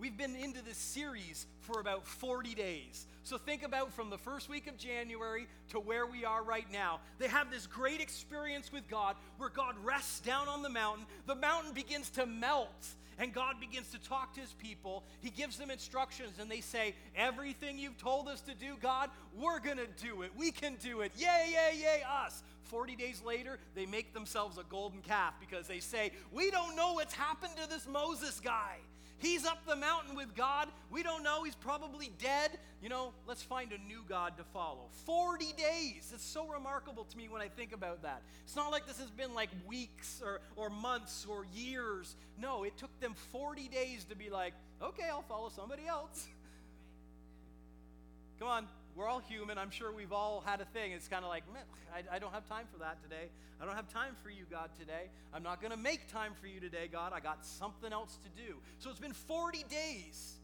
We've 0.02 0.18
been 0.18 0.34
into 0.34 0.64
this 0.64 0.78
series 0.78 1.46
for 1.60 1.78
about 1.78 2.04
40 2.04 2.56
days. 2.56 3.06
So 3.22 3.38
think 3.38 3.62
about 3.62 3.92
from 3.92 4.10
the 4.10 4.18
first 4.18 4.48
week 4.48 4.66
of 4.66 4.76
January 4.76 5.46
to 5.68 5.78
where 5.78 6.06
we 6.06 6.24
are 6.24 6.42
right 6.42 6.66
now. 6.72 6.98
They 7.20 7.28
have 7.28 7.52
this 7.52 7.68
great 7.68 8.00
experience 8.00 8.72
with 8.72 8.88
God 8.88 9.14
where 9.36 9.48
God 9.48 9.76
rests 9.84 10.18
down 10.18 10.48
on 10.48 10.62
the 10.62 10.68
mountain. 10.68 11.06
The 11.28 11.36
mountain 11.36 11.72
begins 11.72 12.10
to 12.10 12.26
melt 12.26 12.88
and 13.16 13.32
God 13.32 13.60
begins 13.60 13.92
to 13.92 14.00
talk 14.00 14.34
to 14.34 14.40
his 14.40 14.52
people. 14.54 15.04
He 15.20 15.30
gives 15.30 15.56
them 15.56 15.70
instructions, 15.70 16.38
and 16.40 16.50
they 16.50 16.62
say, 16.62 16.94
Everything 17.14 17.78
you've 17.78 17.98
told 17.98 18.26
us 18.26 18.40
to 18.40 18.54
do, 18.54 18.74
God, 18.80 19.10
we're 19.38 19.60
going 19.60 19.76
to 19.76 19.86
do 20.02 20.22
it. 20.22 20.32
We 20.34 20.50
can 20.50 20.76
do 20.82 21.02
it. 21.02 21.12
Yay, 21.16 21.50
yay, 21.52 21.78
yay, 21.78 22.02
us. 22.24 22.42
40 22.64 22.96
days 22.96 23.22
later, 23.24 23.58
they 23.76 23.86
make 23.86 24.14
themselves 24.14 24.56
a 24.56 24.64
golden 24.68 25.02
calf 25.02 25.34
because 25.38 25.68
they 25.68 25.78
say, 25.78 26.10
We 26.32 26.50
don't 26.50 26.74
know 26.74 26.94
what's 26.94 27.14
happened 27.14 27.52
to 27.62 27.68
this 27.68 27.86
Moses 27.86 28.40
guy. 28.40 28.78
He's 29.22 29.46
up 29.46 29.64
the 29.66 29.76
mountain 29.76 30.16
with 30.16 30.34
God. 30.34 30.68
We 30.90 31.04
don't 31.04 31.22
know. 31.22 31.44
He's 31.44 31.54
probably 31.54 32.10
dead. 32.18 32.50
You 32.82 32.88
know, 32.88 33.12
let's 33.24 33.42
find 33.42 33.70
a 33.70 33.78
new 33.78 34.02
God 34.08 34.36
to 34.36 34.42
follow. 34.42 34.88
40 35.06 35.44
days. 35.56 36.10
It's 36.12 36.24
so 36.24 36.48
remarkable 36.48 37.04
to 37.04 37.16
me 37.16 37.28
when 37.28 37.40
I 37.40 37.46
think 37.46 37.72
about 37.72 38.02
that. 38.02 38.22
It's 38.42 38.56
not 38.56 38.72
like 38.72 38.84
this 38.84 38.98
has 38.98 39.12
been 39.12 39.32
like 39.32 39.50
weeks 39.64 40.20
or, 40.24 40.40
or 40.56 40.70
months 40.70 41.24
or 41.30 41.46
years. 41.54 42.16
No, 42.36 42.64
it 42.64 42.76
took 42.76 42.90
them 42.98 43.14
40 43.30 43.68
days 43.68 44.04
to 44.10 44.16
be 44.16 44.28
like, 44.28 44.54
okay, 44.82 45.06
I'll 45.08 45.22
follow 45.22 45.50
somebody 45.50 45.86
else. 45.86 46.26
Come 48.40 48.48
on, 48.48 48.66
we're 48.94 49.08
all 49.08 49.20
human. 49.20 49.58
I'm 49.58 49.70
sure 49.70 49.92
we've 49.92 50.12
all 50.12 50.42
had 50.44 50.60
a 50.60 50.64
thing. 50.66 50.92
It's 50.92 51.08
kind 51.08 51.24
of 51.24 51.30
like, 51.30 51.44
I, 51.94 52.16
I, 52.16 52.18
don't 52.18 52.32
have 52.32 52.46
time 52.48 52.66
for 52.72 52.78
that 52.80 53.02
today. 53.02 53.28
I 53.60 53.64
don't 53.64 53.74
have 53.74 53.88
time 53.88 54.14
for 54.22 54.30
you, 54.30 54.44
God, 54.50 54.70
today. 54.78 55.08
I'm 55.32 55.42
not 55.42 55.60
going 55.60 55.70
to 55.70 55.78
make 55.78 56.08
time 56.08 56.32
for 56.40 56.46
you 56.46 56.60
today, 56.60 56.88
God. 56.90 57.12
I 57.14 57.20
got 57.20 57.44
something 57.46 57.92
else 57.92 58.18
to 58.22 58.42
do. 58.42 58.56
So 58.78 58.90
it's 58.90 59.00
been 59.00 59.14
40 59.14 59.64
days. 59.70 60.34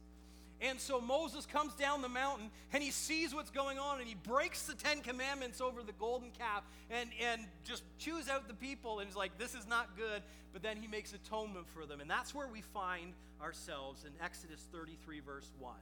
And 0.61 0.81
so 0.81 1.01
Moses 1.01 1.47
comes 1.47 1.75
down 1.75 2.03
the 2.03 2.09
mountain 2.09 2.51
and 2.73 2.83
he 2.83 2.91
sees 2.91 3.33
what's 3.33 3.51
going 3.51 3.79
on 3.79 4.01
and 4.01 4.09
he 4.09 4.17
breaks 4.17 4.65
the 4.65 4.75
Ten 4.75 5.01
Commandments 5.03 5.61
over 5.61 5.83
the 5.83 5.93
golden 5.93 6.31
calf 6.37 6.65
and, 6.91 7.11
and 7.31 7.43
just 7.65 7.85
chews 7.99 8.29
out 8.29 8.49
the 8.49 8.55
people 8.55 8.99
and 8.99 9.09
he's 9.09 9.17
like, 9.17 9.39
this 9.39 9.55
is 9.55 9.69
not 9.69 9.97
good. 9.97 10.23
But 10.53 10.63
then 10.63 10.77
he 10.77 10.89
makes 10.89 11.13
atonement 11.13 11.67
for 11.69 11.87
them. 11.87 12.01
And 12.01 12.11
that's 12.11 12.35
where 12.35 12.49
we 12.49 12.63
find 12.63 13.13
ourselves 13.41 14.05
in 14.05 14.11
Exodus 14.25 14.67
33, 14.73 15.21
verse 15.21 15.51
1. 15.61 15.75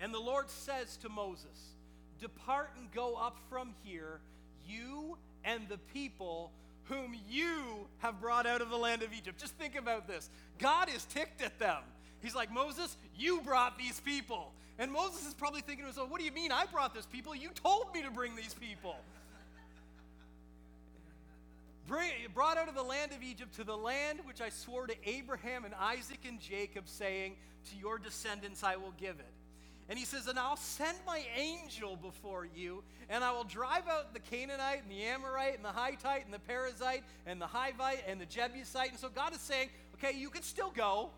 And 0.00 0.14
the 0.14 0.18
Lord 0.18 0.48
says 0.48 0.96
to 0.98 1.08
Moses, 1.08 1.74
Depart 2.20 2.70
and 2.78 2.90
go 2.92 3.14
up 3.14 3.38
from 3.48 3.74
here, 3.84 4.20
you 4.66 5.16
and 5.44 5.68
the 5.68 5.78
people 5.92 6.50
whom 6.84 7.14
you 7.30 7.86
have 7.98 8.20
brought 8.20 8.46
out 8.46 8.60
of 8.60 8.70
the 8.70 8.76
land 8.76 9.02
of 9.02 9.12
Egypt. 9.12 9.38
Just 9.38 9.54
think 9.54 9.76
about 9.76 10.08
this. 10.08 10.28
God 10.58 10.88
is 10.94 11.04
ticked 11.04 11.42
at 11.42 11.58
them. 11.58 11.82
He's 12.20 12.34
like, 12.34 12.52
Moses, 12.52 12.96
you 13.16 13.40
brought 13.42 13.78
these 13.78 14.00
people. 14.00 14.52
And 14.78 14.90
Moses 14.90 15.26
is 15.26 15.34
probably 15.34 15.60
thinking 15.60 15.84
to 15.84 15.88
himself, 15.88 16.10
What 16.10 16.18
do 16.18 16.24
you 16.24 16.32
mean 16.32 16.52
I 16.52 16.64
brought 16.66 16.94
this 16.94 17.06
people? 17.06 17.34
You 17.34 17.50
told 17.54 17.94
me 17.94 18.02
to 18.02 18.10
bring 18.10 18.34
these 18.34 18.54
people. 18.54 18.96
Brought 22.34 22.56
out 22.56 22.68
of 22.68 22.74
the 22.74 22.82
land 22.82 23.12
of 23.12 23.22
Egypt 23.22 23.54
to 23.56 23.64
the 23.64 23.76
land 23.76 24.20
which 24.24 24.40
I 24.40 24.48
swore 24.48 24.86
to 24.86 24.94
Abraham 25.04 25.64
and 25.64 25.74
Isaac 25.74 26.20
and 26.26 26.40
Jacob, 26.40 26.84
saying, 26.86 27.34
To 27.70 27.76
your 27.76 27.98
descendants 27.98 28.62
I 28.62 28.76
will 28.76 28.94
give 28.98 29.18
it. 29.18 29.39
And 29.90 29.98
he 29.98 30.04
says, 30.04 30.28
And 30.28 30.38
I'll 30.38 30.56
send 30.56 30.96
my 31.04 31.20
angel 31.36 31.96
before 31.96 32.46
you, 32.56 32.84
and 33.10 33.24
I 33.24 33.32
will 33.32 33.44
drive 33.44 33.88
out 33.88 34.14
the 34.14 34.20
Canaanite 34.20 34.82
and 34.82 34.90
the 34.90 35.02
Amorite 35.02 35.56
and 35.56 35.64
the 35.64 35.72
Hittite 35.72 36.24
and 36.24 36.32
the 36.32 36.38
Perizzite 36.38 37.02
and 37.26 37.42
the 37.42 37.46
Hivite 37.46 37.98
and 38.06 38.20
the 38.20 38.26
Jebusite. 38.26 38.90
And 38.90 38.98
so 38.98 39.08
God 39.08 39.34
is 39.34 39.40
saying, 39.40 39.68
Okay, 39.96 40.16
you 40.16 40.30
can 40.30 40.42
still 40.42 40.70
go. 40.70 41.10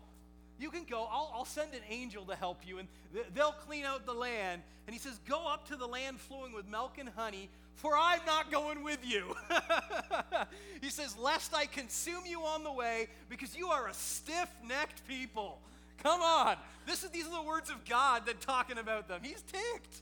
You 0.59 0.71
can 0.71 0.83
go. 0.89 1.07
I'll, 1.09 1.31
I'll 1.35 1.45
send 1.45 1.73
an 1.73 1.81
angel 1.87 2.25
to 2.25 2.35
help 2.35 2.65
you, 2.65 2.79
and 2.79 2.87
th- 3.13 3.27
they'll 3.35 3.51
clean 3.51 3.85
out 3.85 4.05
the 4.07 4.13
land. 4.13 4.63
And 4.87 4.93
he 4.93 4.99
says, 4.99 5.19
Go 5.29 5.47
up 5.47 5.67
to 5.67 5.75
the 5.75 5.87
land 5.87 6.19
flowing 6.19 6.51
with 6.51 6.67
milk 6.67 6.97
and 6.97 7.09
honey, 7.09 7.49
for 7.75 7.95
I'm 7.95 8.25
not 8.25 8.51
going 8.51 8.83
with 8.83 9.05
you. 9.05 9.35
he 10.81 10.89
says, 10.89 11.15
Lest 11.15 11.53
I 11.53 11.67
consume 11.67 12.25
you 12.25 12.41
on 12.41 12.63
the 12.63 12.71
way, 12.71 13.07
because 13.29 13.55
you 13.55 13.67
are 13.67 13.87
a 13.87 13.93
stiff 13.93 14.49
necked 14.67 15.07
people. 15.07 15.59
Come 16.03 16.21
on. 16.21 16.57
This 16.85 17.03
is, 17.03 17.09
these 17.11 17.25
are 17.25 17.41
the 17.41 17.47
words 17.47 17.69
of 17.69 17.85
God 17.85 18.25
that 18.25 18.41
talking 18.41 18.77
about 18.77 19.07
them. 19.07 19.21
He's 19.23 19.41
ticked. 19.41 20.01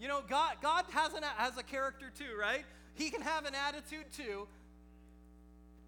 You 0.00 0.08
know, 0.08 0.22
God, 0.28 0.56
God 0.60 0.84
has, 0.90 1.14
an, 1.14 1.22
has 1.36 1.56
a 1.56 1.62
character 1.62 2.10
too, 2.16 2.36
right? 2.38 2.64
He 2.94 3.10
can 3.10 3.22
have 3.22 3.46
an 3.46 3.54
attitude 3.54 4.06
too. 4.12 4.48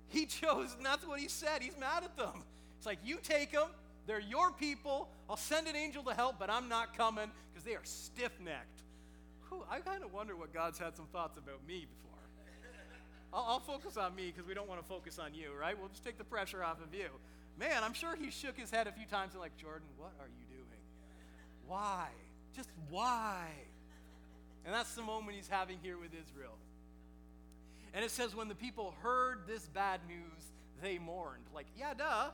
He 0.09 0.27
chose, 0.27 0.75
and 0.77 0.87
that's 0.87 1.07
what 1.07 1.21
he 1.21 1.29
said. 1.29 1.63
He's 1.63 1.79
mad 1.79 2.05
at 2.05 2.17
them. 2.17 2.43
It's 2.79 2.87
like, 2.87 2.99
you 3.05 3.19
take 3.23 3.53
them, 3.53 3.69
they're 4.07 4.21
your 4.21 4.51
people. 4.53 5.09
I'll 5.29 5.37
send 5.37 5.67
an 5.69 5.77
angel 5.77 6.03
to 6.05 6.15
help, 6.15 6.39
but 6.39 6.51
I'm 6.51 6.69
not 6.69 6.97
coming 6.97 7.31
because 7.53 7.65
they 7.65 7.75
are 7.75 7.85
stiff 7.85 8.33
necked. 8.43 8.83
I 9.71 9.81
kind 9.81 10.05
of 10.05 10.13
wonder 10.13 10.37
what 10.37 10.55
God's 10.55 10.79
had 10.79 10.97
some 10.97 11.07
thoughts 11.07 11.37
about 11.37 11.67
me 11.67 11.87
before. 11.87 12.19
I'll, 13.33 13.47
I'll 13.49 13.61
focus 13.61 13.97
on 13.97 14.15
me 14.15 14.33
because 14.35 14.47
we 14.47 14.55
don't 14.55 14.69
want 14.69 14.81
to 14.81 14.87
focus 14.87 15.19
on 15.19 15.35
you, 15.35 15.51
right? 15.59 15.79
We'll 15.79 15.89
just 15.89 16.05
take 16.05 16.19
the 16.19 16.25
pressure 16.25 16.63
off 16.63 16.79
of 16.83 16.95
you. 16.95 17.09
Man, 17.61 17.85
I'm 17.85 17.93
sure 17.93 18.17
he 18.17 18.31
shook 18.31 18.59
his 18.59 18.71
head 18.71 18.87
a 18.87 18.93
few 18.93 19.05
times 19.05 19.35
and, 19.35 19.41
like, 19.41 19.55
Jordan, 19.59 19.87
what 19.99 20.13
are 20.19 20.29
you 20.29 20.57
doing? 20.57 20.81
Why? 21.69 22.07
Just 22.57 22.71
why? 22.89 23.45
And 24.65 24.75
that's 24.75 24.95
the 24.95 25.03
moment 25.03 25.37
he's 25.37 25.47
having 25.47 25.77
here 25.83 25.99
with 25.99 26.11
Israel. 26.15 26.57
And 27.93 28.03
it 28.03 28.11
says, 28.11 28.35
when 28.35 28.49
the 28.49 28.55
people 28.55 28.95
heard 29.03 29.41
this 29.47 29.69
bad 29.69 30.01
news, 30.09 30.53
they 30.83 30.99
mourned. 30.99 31.45
Like, 31.55 31.67
yeah, 31.79 31.93
duh. 31.93 32.31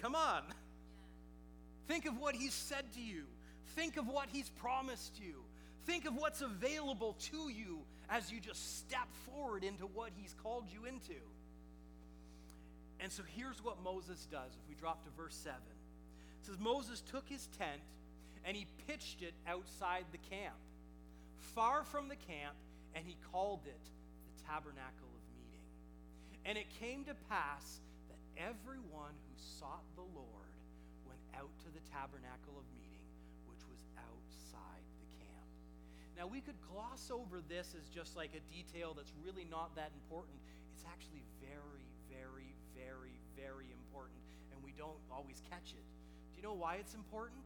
Come 0.00 0.14
on. 0.14 0.44
Think 1.86 2.06
of 2.06 2.18
what 2.18 2.34
he's 2.34 2.54
said 2.54 2.84
to 2.94 3.02
you. 3.02 3.24
Think 3.76 3.98
of 3.98 4.08
what 4.08 4.28
he's 4.32 4.48
promised 4.48 5.20
you. 5.20 5.34
Think 5.84 6.06
of 6.06 6.16
what's 6.16 6.40
available 6.40 7.16
to 7.30 7.50
you 7.50 7.80
as 8.08 8.32
you 8.32 8.40
just 8.40 8.78
step 8.78 9.08
forward 9.26 9.62
into 9.62 9.84
what 9.84 10.10
he's 10.16 10.34
called 10.42 10.64
you 10.72 10.86
into. 10.86 11.20
And 13.00 13.10
so 13.10 13.22
here's 13.36 13.64
what 13.64 13.82
Moses 13.82 14.26
does. 14.30 14.52
If 14.52 14.68
we 14.68 14.74
drop 14.74 15.02
to 15.04 15.10
verse 15.16 15.34
7, 15.34 15.56
it 15.56 16.46
says, 16.46 16.58
Moses 16.58 17.00
took 17.00 17.28
his 17.28 17.48
tent 17.58 17.80
and 18.44 18.56
he 18.56 18.66
pitched 18.86 19.22
it 19.22 19.34
outside 19.48 20.04
the 20.12 20.22
camp, 20.28 20.56
far 21.54 21.84
from 21.84 22.08
the 22.08 22.16
camp, 22.16 22.56
and 22.94 23.04
he 23.04 23.16
called 23.32 23.60
it 23.66 23.84
the 24.28 24.36
tabernacle 24.44 25.08
of 25.08 25.22
meeting. 25.36 25.64
And 26.44 26.56
it 26.56 26.68
came 26.80 27.04
to 27.04 27.14
pass 27.28 27.80
that 28.08 28.20
everyone 28.36 29.16
who 29.28 29.34
sought 29.36 29.84
the 29.96 30.08
Lord 30.16 30.52
went 31.08 31.20
out 31.36 31.52
to 31.64 31.68
the 31.72 31.84
tabernacle 31.92 32.56
of 32.56 32.64
meeting, 32.76 33.04
which 33.48 33.64
was 33.68 33.80
outside 34.00 34.84
the 35.00 35.08
camp. 35.20 35.48
Now, 36.16 36.26
we 36.28 36.40
could 36.40 36.56
gloss 36.72 37.12
over 37.12 37.44
this 37.44 37.76
as 37.76 37.88
just 37.92 38.16
like 38.16 38.32
a 38.32 38.42
detail 38.48 38.96
that's 38.96 39.12
really 39.20 39.44
not 39.48 39.76
that 39.76 39.92
important. 39.92 40.36
It's 40.72 40.84
actually 40.88 41.20
very, 41.44 41.60
very, 41.60 41.79
don't 44.80 44.96
always 45.12 45.42
catch 45.50 45.72
it. 45.72 45.84
Do 46.32 46.36
you 46.38 46.42
know 46.42 46.54
why 46.54 46.76
it's 46.76 46.94
important? 46.94 47.44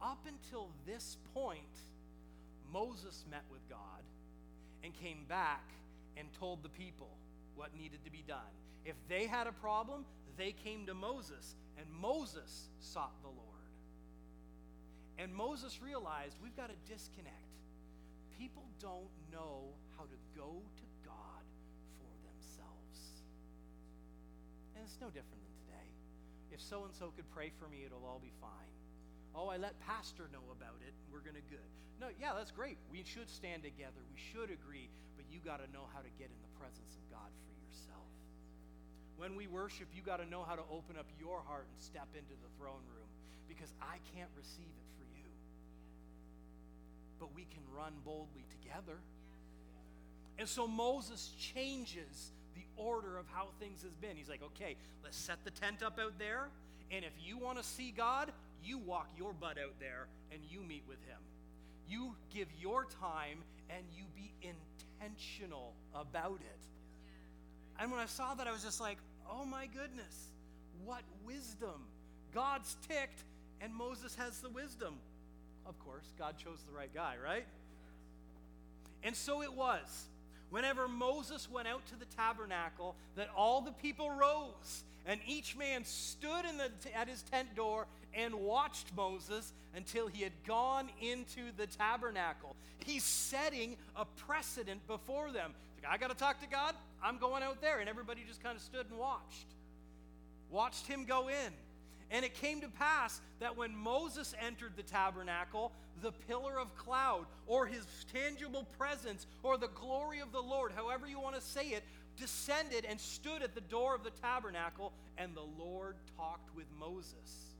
Up 0.00 0.24
until 0.28 0.70
this 0.86 1.16
point, 1.34 1.74
Moses 2.72 3.24
met 3.28 3.42
with 3.50 3.68
God 3.68 4.04
and 4.84 4.94
came 4.94 5.24
back 5.28 5.68
and 6.16 6.28
told 6.38 6.62
the 6.62 6.68
people 6.68 7.10
what 7.56 7.74
needed 7.76 8.04
to 8.04 8.12
be 8.12 8.22
done. 8.28 8.54
If 8.84 8.94
they 9.08 9.26
had 9.26 9.48
a 9.48 9.52
problem, 9.52 10.04
they 10.38 10.52
came 10.52 10.86
to 10.86 10.94
Moses, 10.94 11.56
and 11.76 11.86
Moses 12.00 12.68
sought 12.78 13.20
the 13.22 13.28
Lord. 13.28 13.36
And 15.18 15.34
Moses 15.34 15.80
realized 15.82 16.36
we've 16.40 16.56
got 16.56 16.70
a 16.70 16.90
disconnect. 16.90 17.34
People 18.38 18.62
don't 18.80 19.10
know 19.32 19.74
how 19.98 20.04
to 20.04 20.38
go 20.38 20.62
to 20.76 20.86
God 21.04 21.44
for 21.98 22.08
themselves. 22.24 23.20
And 24.76 24.84
it's 24.86 24.96
no 25.00 25.08
different. 25.08 25.49
If 26.52 26.60
so 26.60 26.84
and 26.84 26.94
so 26.94 27.12
could 27.14 27.30
pray 27.30 27.52
for 27.58 27.68
me, 27.70 27.86
it'll 27.86 28.04
all 28.04 28.20
be 28.22 28.32
fine. 28.40 28.70
Oh, 29.34 29.48
I 29.48 29.56
let 29.56 29.78
pastor 29.86 30.26
know 30.34 30.42
about 30.50 30.82
it. 30.82 30.94
We're 31.12 31.22
going 31.22 31.38
to 31.38 31.46
good. 31.46 31.70
No, 32.00 32.08
yeah, 32.18 32.32
that's 32.34 32.50
great. 32.50 32.78
We 32.90 33.04
should 33.04 33.30
stand 33.30 33.62
together. 33.62 34.02
We 34.10 34.18
should 34.18 34.50
agree, 34.50 34.90
but 35.14 35.28
you 35.30 35.38
got 35.38 35.62
to 35.62 35.68
know 35.70 35.86
how 35.94 36.00
to 36.00 36.10
get 36.18 36.32
in 36.32 36.40
the 36.42 36.52
presence 36.58 36.96
of 36.98 37.04
God 37.12 37.30
for 37.46 37.54
yourself. 37.62 38.10
When 39.20 39.36
we 39.36 39.46
worship, 39.46 39.86
you 39.94 40.02
got 40.02 40.18
to 40.18 40.26
know 40.26 40.42
how 40.42 40.56
to 40.56 40.66
open 40.72 40.96
up 40.98 41.06
your 41.20 41.44
heart 41.46 41.68
and 41.70 41.78
step 41.78 42.08
into 42.16 42.34
the 42.40 42.50
throne 42.58 42.82
room 42.90 43.10
because 43.46 43.70
I 43.78 44.00
can't 44.16 44.30
receive 44.34 44.72
it 44.72 44.88
for 44.96 45.06
you. 45.14 45.28
But 47.20 47.34
we 47.36 47.46
can 47.52 47.62
run 47.76 47.92
boldly 48.02 48.48
together. 48.48 48.98
And 50.38 50.48
so 50.48 50.66
Moses 50.66 51.30
changes 51.38 52.32
the 52.60 52.82
order 52.82 53.18
of 53.18 53.26
how 53.32 53.48
things 53.58 53.82
has 53.82 53.94
been. 53.94 54.16
He's 54.16 54.28
like, 54.28 54.42
okay, 54.42 54.76
let's 55.02 55.16
set 55.16 55.44
the 55.44 55.50
tent 55.50 55.82
up 55.82 55.98
out 55.98 56.18
there. 56.18 56.48
And 56.90 57.04
if 57.04 57.12
you 57.24 57.38
want 57.38 57.58
to 57.58 57.64
see 57.64 57.92
God, 57.96 58.32
you 58.64 58.78
walk 58.78 59.08
your 59.16 59.32
butt 59.32 59.58
out 59.58 59.74
there 59.78 60.06
and 60.32 60.40
you 60.50 60.60
meet 60.60 60.82
with 60.88 60.98
him. 61.06 61.18
You 61.88 62.14
give 62.32 62.48
your 62.60 62.84
time 62.84 63.38
and 63.68 63.84
you 63.96 64.04
be 64.14 64.32
intentional 64.42 65.72
about 65.94 66.40
it. 66.40 66.60
And 67.78 67.90
when 67.90 68.00
I 68.00 68.06
saw 68.06 68.34
that, 68.34 68.46
I 68.46 68.52
was 68.52 68.62
just 68.62 68.80
like, 68.80 68.98
oh 69.30 69.44
my 69.44 69.66
goodness, 69.66 70.28
what 70.84 71.02
wisdom. 71.24 71.86
God's 72.34 72.76
ticked 72.86 73.24
and 73.60 73.74
Moses 73.74 74.14
has 74.16 74.40
the 74.40 74.50
wisdom. 74.50 74.94
Of 75.66 75.78
course, 75.78 76.12
God 76.18 76.36
chose 76.36 76.58
the 76.68 76.76
right 76.76 76.92
guy, 76.92 77.14
right? 77.24 77.46
And 79.02 79.16
so 79.16 79.42
it 79.42 79.52
was 79.52 80.08
whenever 80.50 80.86
Moses 80.88 81.48
went 81.50 81.68
out 81.68 81.86
to 81.86 81.96
the 81.96 82.04
tabernacle, 82.16 82.96
that 83.16 83.28
all 83.36 83.60
the 83.60 83.72
people 83.72 84.10
rose, 84.10 84.84
and 85.06 85.20
each 85.26 85.56
man 85.56 85.84
stood 85.84 86.44
the, 86.58 86.96
at 86.96 87.08
his 87.08 87.22
tent 87.22 87.54
door 87.56 87.86
and 88.14 88.34
watched 88.34 88.94
Moses 88.96 89.52
until 89.74 90.08
he 90.08 90.22
had 90.22 90.32
gone 90.46 90.88
into 91.00 91.52
the 91.56 91.66
tabernacle. 91.66 92.56
He's 92.84 93.04
setting 93.04 93.76
a 93.96 94.04
precedent 94.04 94.86
before 94.86 95.30
them. 95.30 95.52
Like, 95.82 95.92
I 95.92 95.96
got 95.96 96.10
to 96.10 96.16
talk 96.16 96.40
to 96.40 96.48
God. 96.48 96.74
I'm 97.02 97.18
going 97.18 97.42
out 97.42 97.60
there. 97.60 97.78
And 97.78 97.88
everybody 97.88 98.22
just 98.26 98.42
kind 98.42 98.56
of 98.56 98.62
stood 98.62 98.86
and 98.90 98.98
watched. 98.98 99.46
Watched 100.50 100.86
him 100.86 101.04
go 101.04 101.28
in. 101.28 101.52
And 102.10 102.24
it 102.24 102.34
came 102.34 102.60
to 102.62 102.68
pass 102.68 103.20
that 103.38 103.56
when 103.56 103.76
Moses 103.76 104.34
entered 104.44 104.72
the 104.76 104.82
tabernacle, 104.82 105.72
the 106.02 106.12
pillar 106.12 106.58
of 106.58 106.74
cloud, 106.76 107.26
or 107.46 107.66
his 107.66 107.86
tangible 108.12 108.66
presence, 108.76 109.26
or 109.42 109.56
the 109.56 109.68
glory 109.68 110.20
of 110.20 110.32
the 110.32 110.40
Lord, 110.40 110.72
however 110.74 111.06
you 111.06 111.20
want 111.20 111.36
to 111.36 111.40
say 111.40 111.68
it, 111.68 111.84
descended 112.16 112.84
and 112.84 113.00
stood 113.00 113.42
at 113.42 113.54
the 113.54 113.60
door 113.60 113.94
of 113.94 114.02
the 114.02 114.10
tabernacle, 114.10 114.92
and 115.18 115.34
the 115.34 115.46
Lord 115.58 115.96
talked 116.16 116.54
with 116.56 116.66
Moses. 116.78 117.54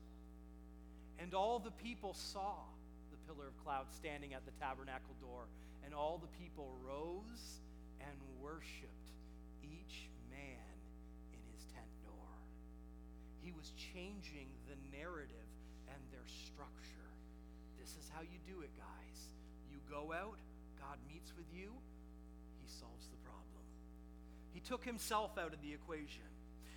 And 1.20 1.32
all 1.34 1.58
the 1.58 1.70
people 1.70 2.14
saw 2.14 2.54
the 3.10 3.32
pillar 3.32 3.46
of 3.48 3.64
cloud 3.64 3.86
standing 3.94 4.34
at 4.34 4.44
the 4.46 4.52
tabernacle 4.52 5.14
door, 5.20 5.44
and 5.84 5.94
all 5.94 6.20
the 6.20 6.44
people 6.44 6.72
rose 6.84 7.60
and 8.00 8.18
worshiped 8.42 8.99
He 13.42 13.52
was 13.52 13.72
changing 13.76 14.48
the 14.68 14.76
narrative 14.96 15.48
and 15.88 16.00
their 16.12 16.26
structure. 16.26 17.08
This 17.80 17.90
is 17.96 18.10
how 18.14 18.22
you 18.22 18.38
do 18.46 18.62
it, 18.62 18.70
guys. 18.76 19.18
You 19.72 19.78
go 19.88 20.12
out, 20.12 20.38
God 20.78 20.98
meets 21.08 21.32
with 21.36 21.46
you, 21.52 21.72
He 22.60 22.68
solves 22.68 23.08
the 23.08 23.20
problem. 23.24 23.64
He 24.52 24.60
took 24.60 24.84
Himself 24.84 25.38
out 25.38 25.52
of 25.52 25.62
the 25.62 25.72
equation. 25.72 26.28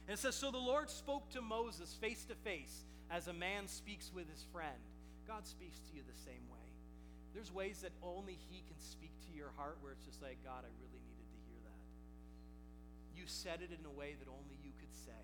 And 0.08 0.16
it 0.16 0.20
says, 0.20 0.36
So 0.36 0.52
the 0.52 0.58
Lord 0.58 0.90
spoke 0.90 1.30
to 1.32 1.42
Moses 1.42 1.94
face 2.00 2.26
to 2.26 2.36
face 2.36 2.84
as 3.12 3.28
a 3.28 3.34
man 3.34 3.68
speaks 3.68 4.12
with 4.14 4.30
his 4.30 4.44
friend. 4.52 4.80
God 5.28 5.48
speaks 5.48 5.80
to 5.80 5.96
you 5.96 6.04
the 6.04 6.20
same 6.26 6.44
way. 6.52 6.64
There's 7.34 7.52
ways 7.52 7.82
that 7.82 7.92
only 8.04 8.38
He 8.50 8.62
can 8.70 8.78
speak 8.78 9.12
to 9.26 9.32
your 9.34 9.50
heart 9.58 9.78
where 9.82 9.92
it's 9.92 10.06
just 10.06 10.22
like, 10.22 10.38
God, 10.46 10.62
I 10.62 10.72
really 10.78 11.02
needed 11.02 11.28
to 11.34 11.40
hear 11.50 11.58
that. 11.66 11.84
You 13.18 13.26
said 13.26 13.66
it 13.66 13.74
in 13.74 13.82
a 13.86 13.94
way 13.94 14.14
that 14.22 14.30
only 14.30 14.58
you 14.62 14.70
could 14.78 14.94
say, 14.94 15.24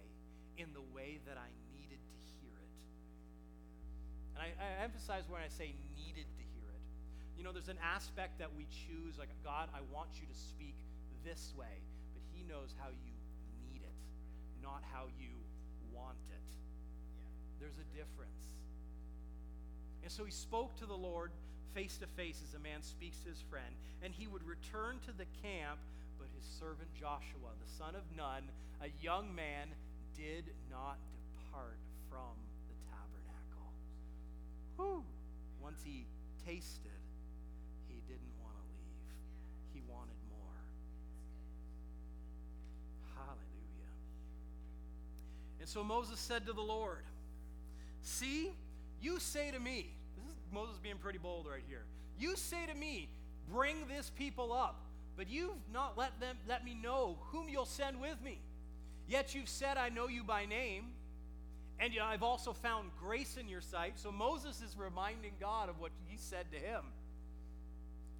in 0.60 0.76
the 0.76 0.84
way 0.94 1.24
that 1.24 1.40
I 1.40 1.48
needed 1.72 1.98
to 2.04 2.20
hear 2.38 2.52
it. 2.60 2.74
And 4.36 4.44
I, 4.44 4.52
I 4.60 4.84
emphasize 4.84 5.24
when 5.32 5.40
I 5.40 5.48
say 5.48 5.72
needed 5.96 6.28
to 6.28 6.44
hear 6.54 6.68
it. 6.68 6.84
You 7.40 7.48
know, 7.48 7.56
there's 7.56 7.72
an 7.72 7.80
aspect 7.80 8.38
that 8.44 8.52
we 8.52 8.68
choose, 8.68 9.18
like, 9.18 9.32
God, 9.44 9.72
I 9.72 9.80
want 9.88 10.20
you 10.20 10.28
to 10.28 10.38
speak 10.38 10.76
this 11.24 11.56
way, 11.56 11.80
but 12.12 12.22
He 12.36 12.44
knows 12.44 12.76
how 12.76 12.92
you 12.92 13.16
need 13.64 13.82
it, 13.82 13.98
not 14.60 14.84
how 14.92 15.08
you 15.16 15.32
want 15.96 16.20
it. 16.30 16.48
There's 17.60 17.80
a 17.80 17.88
difference. 17.96 18.40
And 20.04 20.12
so 20.12 20.24
he 20.24 20.32
spoke 20.32 20.76
to 20.78 20.86
the 20.86 20.96
Lord 20.96 21.32
face 21.74 21.98
to 21.98 22.08
face 22.08 22.42
as 22.48 22.56
a 22.56 22.60
man 22.60 22.82
speaks 22.82 23.20
to 23.20 23.30
his 23.30 23.42
friend, 23.50 23.76
and 24.02 24.14
he 24.14 24.28
would 24.28 24.44
return 24.44 25.00
to 25.06 25.12
the 25.12 25.28
camp, 25.44 25.80
but 26.18 26.28
his 26.36 26.44
servant 26.44 26.90
Joshua, 26.96 27.54
the 27.62 27.72
son 27.78 27.96
of 27.96 28.02
Nun, 28.16 28.50
a 28.82 28.90
young 29.04 29.36
man, 29.36 29.70
did 30.20 30.44
not 30.70 30.98
depart 31.16 31.80
from 32.10 32.36
the 32.68 32.76
tabernacle. 32.92 33.72
Whew. 34.76 35.04
Once 35.62 35.82
he 35.84 36.06
tasted, 36.46 37.00
he 37.88 38.02
didn't 38.08 38.36
want 38.44 38.54
to 38.56 38.64
leave. 38.76 39.16
He 39.74 39.82
wanted 39.88 40.20
more. 40.30 40.60
Hallelujah. 43.16 43.96
And 45.62 45.70
so 45.70 45.84
Moses 45.84 46.20
said 46.20 46.46
to 46.48 46.54
the 46.54 46.62
Lord, 46.62 47.04
See, 48.02 48.52
you 49.02 49.20
say 49.20 49.52
to 49.52 49.60
me, 49.60 49.88
this 50.18 50.34
is 50.34 50.40
Moses 50.52 50.78
being 50.82 50.98
pretty 50.98 51.20
bold 51.20 51.48
right 51.50 51.64
here. 51.68 51.84
You 52.18 52.36
say 52.36 52.66
to 52.66 52.78
me, 52.78 53.08
bring 53.52 53.88
this 53.88 54.10
people 54.18 54.52
up, 54.52 54.82
but 55.16 55.30
you've 55.30 55.52
not 55.72 55.98
let 55.98 56.20
them 56.20 56.38
let 56.48 56.66
me 56.66 56.74
know 56.74 57.18
whom 57.32 57.48
you'll 57.50 57.66
send 57.66 58.02
with 58.02 58.22
me. 58.24 58.40
Yet 59.10 59.34
you've 59.34 59.50
said, 59.50 59.78
I 59.78 59.90
know 59.90 60.08
you 60.08 60.24
by 60.24 60.46
name, 60.46 60.86
and 61.80 61.92
I've 62.00 62.22
also 62.22 62.54
found 62.54 62.92
grace 63.00 63.38
in 63.38 63.50
your 63.50 63.60
sight. 63.60 63.94
So 63.96 64.12
Moses 64.12 64.62
is 64.62 64.78
reminding 64.78 65.32
God 65.40 65.68
of 65.68 65.80
what 65.80 65.92
he 66.08 66.16
said 66.16 66.46
to 66.52 66.60
him. 66.60 66.84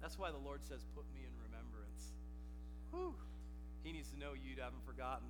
That's 0.02 0.18
why 0.18 0.32
the 0.32 0.38
Lord 0.38 0.64
says, 0.64 0.80
Put 0.96 1.04
me 1.14 1.20
in 1.20 1.32
remembrance. 1.44 2.12
Whew. 2.90 3.14
He 3.84 3.92
needs 3.92 4.10
to 4.10 4.18
know 4.18 4.32
you 4.32 4.60
haven't 4.60 4.84
forgotten. 4.84 5.28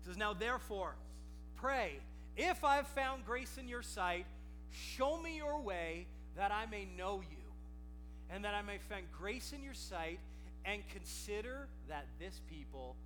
He 0.00 0.06
says, 0.06 0.16
Now 0.16 0.34
therefore, 0.34 0.96
pray 1.54 2.00
if 2.36 2.64
I've 2.64 2.88
found 2.88 3.24
grace 3.24 3.58
in 3.58 3.68
your 3.68 3.82
sight, 3.82 4.26
show 4.72 5.20
me 5.20 5.36
your 5.36 5.60
way 5.60 6.06
that 6.36 6.50
I 6.50 6.66
may 6.66 6.88
know 6.96 7.20
you, 7.20 7.36
and 8.28 8.44
that 8.44 8.54
I 8.54 8.62
may 8.62 8.78
find 8.88 9.06
grace 9.16 9.52
in 9.52 9.62
your 9.62 9.74
sight, 9.74 10.18
and 10.64 10.82
consider 10.88 11.68
that 11.88 12.06
this 12.18 12.40
people 12.48 12.96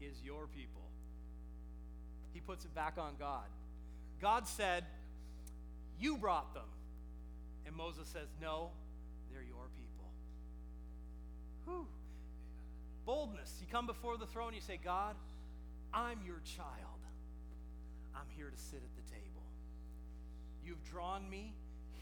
is 0.00 0.22
your 0.24 0.46
people. 0.46 0.85
He 2.36 2.40
puts 2.40 2.66
it 2.66 2.74
back 2.74 2.98
on 2.98 3.14
God. 3.18 3.46
God 4.20 4.46
said, 4.46 4.84
You 5.98 6.18
brought 6.18 6.52
them. 6.52 6.68
And 7.64 7.74
Moses 7.74 8.06
says, 8.08 8.28
No, 8.42 8.68
they're 9.32 9.40
your 9.40 9.64
people. 9.74 10.04
Whew. 11.64 11.86
Boldness. 13.06 13.56
You 13.58 13.66
come 13.72 13.86
before 13.86 14.18
the 14.18 14.26
throne, 14.26 14.52
you 14.52 14.60
say, 14.60 14.78
God, 14.84 15.16
I'm 15.94 16.18
your 16.26 16.42
child. 16.44 17.00
I'm 18.14 18.26
here 18.36 18.50
to 18.50 18.58
sit 18.58 18.82
at 18.84 19.02
the 19.02 19.10
table. 19.10 19.42
You've 20.62 20.84
drawn 20.84 21.30
me, 21.30 21.54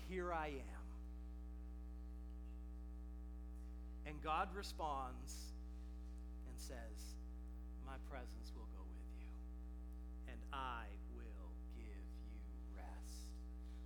here 0.09 0.33
I 0.33 0.49
am. 0.49 0.85
And 4.09 4.21
God 4.21 4.49
responds 4.53 5.33
and 6.49 6.59
says, 6.59 7.15
My 7.87 7.95
presence 8.11 8.44
I 10.55 10.87
will 11.19 11.51
give 11.75 12.07
you 12.23 12.39
rest. 12.79 13.35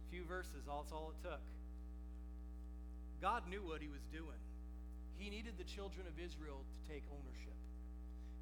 A 0.05 0.11
few 0.13 0.25
verses, 0.29 0.69
that's 0.69 0.93
all 0.93 1.17
it 1.17 1.25
took. 1.25 1.41
God 3.25 3.49
knew 3.49 3.65
what 3.65 3.81
he 3.81 3.89
was 3.89 4.05
doing. 4.13 4.39
He 5.17 5.31
needed 5.31 5.57
the 5.57 5.65
children 5.65 6.07
of 6.07 6.15
Israel 6.21 6.63
to 6.63 6.79
take 6.85 7.03
ownership. 7.11 7.57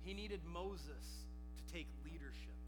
He 0.03 0.13
needed 0.13 0.43
Moses 0.45 1.25
to 1.57 1.63
take 1.73 1.87
leadership 2.05 2.59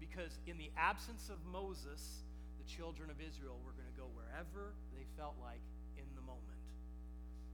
because 0.00 0.38
in 0.46 0.56
the 0.56 0.70
absence 0.78 1.28
of 1.28 1.36
Moses, 1.44 2.24
the 2.56 2.64
children 2.64 3.10
of 3.10 3.20
Israel 3.20 3.60
were 3.66 3.76
going 3.76 3.90
to 3.90 3.98
go 4.00 4.08
wherever 4.14 4.72
they 4.96 5.04
felt 5.18 5.34
like 5.42 5.60
in 5.98 6.08
the 6.16 6.22
moment. 6.22 6.62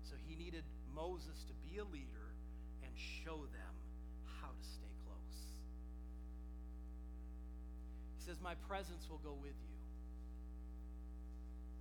So 0.04 0.14
he 0.28 0.36
needed 0.36 0.62
Moses 0.94 1.42
to 1.48 1.54
be 1.66 1.78
a 1.78 1.84
leader 1.84 2.30
and 2.84 2.92
show 2.94 3.48
them 3.50 3.79
says, 8.30 8.38
My 8.42 8.54
presence 8.68 9.10
will 9.10 9.18
go 9.24 9.34
with 9.42 9.58
you. 9.58 9.74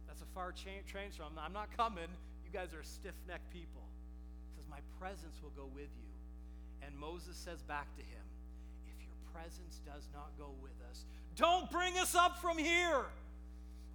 That's 0.08 0.22
a 0.22 0.30
far 0.34 0.52
cha- 0.52 0.82
change 0.92 1.14
from 1.14 1.38
I'm 1.38 1.54
not 1.54 1.70
coming. 1.78 2.10
You 2.44 2.50
guys 2.52 2.74
are 2.74 2.82
stiff 2.82 3.14
necked 3.28 3.54
people. 3.54 3.86
He 4.50 4.58
says, 4.58 4.66
My 4.68 4.82
presence 5.00 5.38
will 5.44 5.54
go 5.56 5.70
with 5.76 5.94
you. 6.02 6.10
And 6.82 6.98
Moses 6.98 7.38
says 7.38 7.62
back 7.62 7.94
to 7.98 8.02
him, 8.02 8.26
If 8.90 8.98
your 9.06 9.14
presence 9.32 9.80
does 9.86 10.10
not 10.12 10.32
go 10.40 10.50
with 10.64 10.74
us. 10.90 11.06
Don't 11.36 11.70
bring 11.70 11.96
us 12.00 12.16
up 12.16 12.42
from 12.42 12.58
here. 12.58 13.06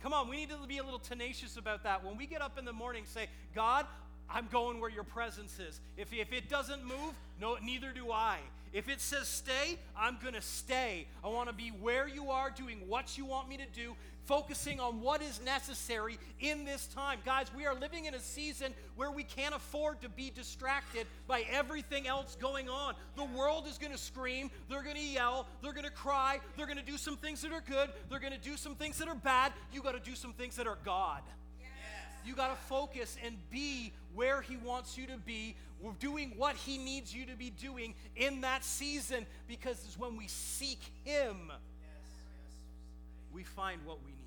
Come 0.00 0.12
on, 0.12 0.28
we 0.28 0.36
need 0.36 0.50
to 0.50 0.66
be 0.68 0.78
a 0.78 0.84
little 0.84 1.00
tenacious 1.00 1.56
about 1.56 1.82
that. 1.82 2.04
When 2.04 2.16
we 2.16 2.26
get 2.26 2.40
up 2.40 2.56
in 2.56 2.64
the 2.64 2.72
morning, 2.72 3.04
say, 3.06 3.26
God, 3.54 3.86
I'm 4.30 4.48
going 4.50 4.80
where 4.80 4.90
your 4.90 5.04
presence 5.04 5.58
is. 5.58 5.80
If, 5.96 6.12
if 6.12 6.32
it 6.32 6.48
doesn't 6.48 6.84
move, 6.84 7.14
no, 7.40 7.56
neither 7.62 7.92
do 7.92 8.10
I. 8.10 8.38
If 8.72 8.88
it 8.88 9.00
says 9.00 9.28
stay, 9.28 9.78
I'm 9.96 10.18
going 10.20 10.34
to 10.34 10.42
stay. 10.42 11.06
I 11.22 11.28
want 11.28 11.48
to 11.48 11.54
be 11.54 11.68
where 11.68 12.08
you 12.08 12.30
are, 12.32 12.50
doing 12.50 12.80
what 12.88 13.16
you 13.16 13.24
want 13.24 13.48
me 13.48 13.56
to 13.56 13.66
do, 13.72 13.94
focusing 14.24 14.80
on 14.80 15.00
what 15.00 15.22
is 15.22 15.40
necessary 15.44 16.18
in 16.40 16.64
this 16.64 16.88
time. 16.88 17.20
Guys, 17.24 17.46
we 17.56 17.66
are 17.66 17.74
living 17.74 18.06
in 18.06 18.14
a 18.14 18.18
season 18.18 18.74
where 18.96 19.12
we 19.12 19.22
can't 19.22 19.54
afford 19.54 20.00
to 20.00 20.08
be 20.08 20.32
distracted 20.34 21.06
by 21.28 21.44
everything 21.52 22.08
else 22.08 22.36
going 22.40 22.68
on. 22.68 22.94
The 23.16 23.24
world 23.24 23.66
is 23.68 23.78
going 23.78 23.92
to 23.92 23.98
scream, 23.98 24.50
they're 24.68 24.82
going 24.82 24.96
to 24.96 25.02
yell, 25.06 25.46
they're 25.62 25.72
going 25.72 25.84
to 25.84 25.92
cry, 25.92 26.40
they're 26.56 26.66
going 26.66 26.78
to 26.78 26.84
do 26.84 26.96
some 26.96 27.16
things 27.16 27.42
that 27.42 27.52
are 27.52 27.62
good, 27.68 27.90
they're 28.10 28.18
going 28.18 28.32
to 28.32 28.38
do 28.38 28.56
some 28.56 28.74
things 28.74 28.98
that 28.98 29.06
are 29.06 29.14
bad. 29.14 29.52
You 29.72 29.82
got 29.82 29.92
to 29.92 30.10
do 30.10 30.16
some 30.16 30.32
things 30.32 30.56
that 30.56 30.66
are 30.66 30.78
God. 30.84 31.22
You 32.24 32.34
got 32.34 32.50
to 32.50 32.62
focus 32.64 33.16
and 33.24 33.36
be 33.50 33.92
where 34.14 34.40
He 34.40 34.56
wants 34.56 34.96
you 34.96 35.06
to 35.08 35.18
be, 35.18 35.56
We're 35.80 35.92
doing 35.92 36.32
what 36.36 36.56
He 36.56 36.78
needs 36.78 37.14
you 37.14 37.26
to 37.26 37.36
be 37.36 37.50
doing 37.50 37.94
in 38.16 38.40
that 38.42 38.64
season 38.64 39.26
because 39.48 39.82
it's 39.84 39.98
when 39.98 40.16
we 40.16 40.28
seek 40.28 40.80
Him, 41.04 41.52
we 43.32 43.42
find 43.42 43.84
what 43.84 43.98
we 44.04 44.12
need. 44.12 44.18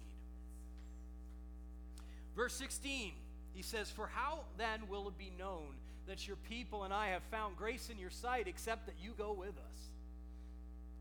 Verse 2.35 2.53
16, 2.53 3.13
he 3.55 3.63
says, 3.63 3.89
For 3.89 4.05
how 4.05 4.41
then 4.59 4.81
will 4.87 5.07
it 5.07 5.17
be 5.17 5.31
known 5.39 5.73
that 6.07 6.27
your 6.27 6.37
people 6.47 6.83
and 6.83 6.93
I 6.93 7.07
have 7.07 7.23
found 7.31 7.57
grace 7.57 7.89
in 7.89 7.97
your 7.97 8.11
sight 8.11 8.47
except 8.47 8.85
that 8.85 8.93
you 9.01 9.13
go 9.17 9.33
with 9.33 9.57
us? 9.57 9.89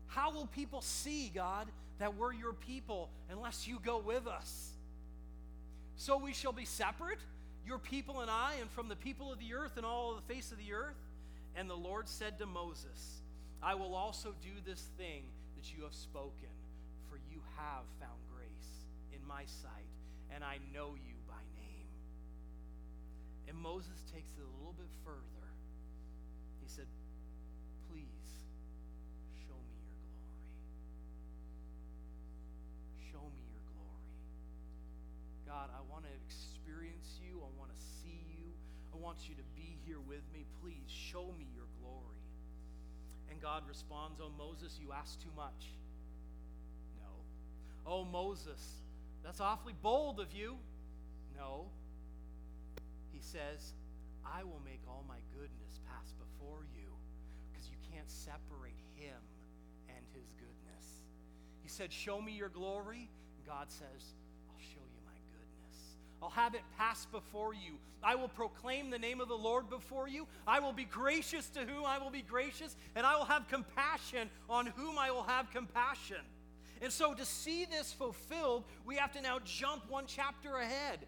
How 0.07 0.31
will 0.31 0.47
people 0.47 0.81
see, 0.81 1.31
God, 1.33 1.67
that 1.99 2.17
we're 2.17 2.33
your 2.33 2.53
people 2.53 3.09
unless 3.29 3.67
you 3.67 3.79
go 3.83 3.99
with 3.99 4.25
us? 4.25 4.71
So 5.97 6.17
we 6.17 6.31
shall 6.31 6.53
be 6.53 6.65
separate, 6.65 7.19
your 7.65 7.79
people 7.79 8.21
and 8.21 8.29
I, 8.29 8.53
and 8.61 8.69
from 8.69 8.87
the 8.87 8.95
people 8.95 9.31
of 9.33 9.39
the 9.39 9.55
earth 9.55 9.77
and 9.77 9.85
all 9.85 10.13
the 10.15 10.33
face 10.33 10.51
of 10.51 10.59
the 10.59 10.73
earth. 10.73 10.95
And 11.55 11.67
the 11.67 11.75
Lord 11.75 12.07
said 12.07 12.37
to 12.37 12.45
Moses, 12.45 13.21
I 13.63 13.73
will 13.73 13.95
also 13.95 14.35
do 14.43 14.53
this 14.63 14.89
thing 14.97 15.23
that 15.57 15.73
you 15.75 15.83
have 15.83 15.95
spoken, 15.95 16.53
for 17.09 17.17
you 17.31 17.41
have 17.57 17.83
found 17.99 18.19
grace 18.31 18.85
in 19.11 19.27
my 19.27 19.43
sight, 19.45 19.89
and 20.31 20.43
I 20.43 20.59
know 20.71 20.93
you 20.93 21.15
by 21.27 21.41
name. 21.57 21.89
And 23.49 23.57
Moses 23.57 24.03
takes 24.13 24.29
it 24.37 24.43
a 24.45 24.57
little 24.59 24.75
bit 24.77 24.89
further. 25.03 25.49
He 26.61 26.69
said, 26.69 26.85
God, 35.47 35.69
I 35.71 35.79
want 35.89 36.03
to 36.03 36.11
experience 36.27 37.15
you. 37.23 37.39
I 37.39 37.47
want 37.57 37.71
to 37.71 37.79
see 37.79 38.19
you. 38.27 38.51
I 38.93 38.97
want 38.97 39.29
you 39.29 39.35
to 39.35 39.47
be 39.55 39.79
here 39.87 40.03
with 40.03 40.27
me. 40.33 40.43
Please 40.61 40.91
show 40.91 41.31
me 41.39 41.47
your 41.55 41.71
glory. 41.79 42.19
And 43.31 43.41
God 43.41 43.63
responds, 43.65 44.19
Oh, 44.19 44.29
Moses, 44.37 44.77
you 44.81 44.91
ask 44.91 45.21
too 45.21 45.31
much. 45.37 45.71
No. 46.99 47.15
Oh, 47.89 48.03
Moses, 48.03 48.83
That's 49.23 49.39
awfully 49.39 49.73
bold 49.81 50.19
of 50.19 50.33
you. 50.33 50.57
No. 51.37 51.71
He 53.13 53.21
says, 53.21 53.73
I 54.25 54.43
will 54.43 54.61
make 54.65 54.81
all 54.85 55.05
my 55.07 55.23
goodness 55.31 55.79
pass 55.87 56.11
before 56.19 56.67
you 56.75 56.91
because 57.49 57.69
you 57.69 57.77
can't 57.93 58.09
separate 58.11 58.83
him 58.99 59.15
and 59.87 60.03
his 60.13 60.27
goodness. 60.35 61.03
He 61.63 61.69
said, 61.69 61.93
Show 61.93 62.19
me 62.19 62.33
your 62.33 62.49
glory. 62.49 63.09
God 63.47 63.71
says, 63.71 64.16
I'll 66.21 66.29
have 66.29 66.55
it 66.55 66.61
pass 66.77 67.05
before 67.05 67.53
you. 67.53 67.77
I 68.03 68.15
will 68.15 68.27
proclaim 68.27 68.89
the 68.89 68.99
name 68.99 69.21
of 69.21 69.27
the 69.27 69.37
Lord 69.37 69.69
before 69.69 70.07
you. 70.07 70.27
I 70.47 70.59
will 70.59 70.73
be 70.73 70.85
gracious 70.85 71.49
to 71.49 71.59
whom 71.61 71.85
I 71.85 71.97
will 71.99 72.09
be 72.09 72.21
gracious, 72.21 72.75
and 72.95 73.05
I 73.05 73.15
will 73.15 73.25
have 73.25 73.47
compassion 73.47 74.29
on 74.49 74.67
whom 74.67 74.97
I 74.97 75.11
will 75.11 75.23
have 75.23 75.51
compassion. 75.51 76.21
And 76.81 76.91
so, 76.91 77.13
to 77.13 77.25
see 77.25 77.65
this 77.65 77.91
fulfilled, 77.91 78.63
we 78.85 78.95
have 78.95 79.11
to 79.13 79.21
now 79.21 79.39
jump 79.43 79.89
one 79.89 80.05
chapter 80.07 80.57
ahead. 80.57 80.99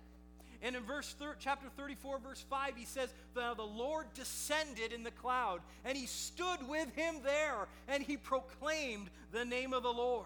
And 0.61 0.75
in 0.75 0.83
verse 0.83 1.15
thir- 1.17 1.37
chapter 1.39 1.67
34, 1.77 2.19
verse 2.19 2.43
5, 2.49 2.73
he 2.75 2.85
says, 2.85 3.13
the, 3.33 3.53
the 3.55 3.63
Lord 3.63 4.07
descended 4.13 4.91
in 4.91 5.03
the 5.03 5.11
cloud, 5.11 5.61
and 5.85 5.97
he 5.97 6.05
stood 6.05 6.67
with 6.67 6.93
him 6.95 7.15
there, 7.23 7.67
and 7.87 8.03
he 8.03 8.17
proclaimed 8.17 9.09
the 9.31 9.45
name 9.45 9.73
of 9.73 9.83
the 9.83 9.93
Lord. 9.93 10.25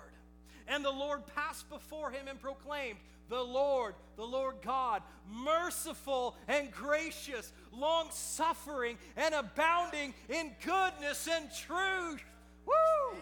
And 0.68 0.84
the 0.84 0.92
Lord 0.92 1.24
passed 1.36 1.70
before 1.70 2.10
him 2.10 2.28
and 2.28 2.42
proclaimed, 2.42 2.98
The 3.30 3.42
Lord, 3.42 3.96
the 4.16 4.26
Lord 4.26 4.56
God, 4.62 5.02
merciful 5.32 6.36
and 6.48 6.72
gracious, 6.72 7.52
long 7.72 8.08
suffering 8.12 8.98
and 9.18 9.34
abounding 9.34 10.14
in 10.30 10.52
goodness 10.64 11.28
and 11.32 11.50
truth. 11.52 12.24
Woo! 12.66 13.18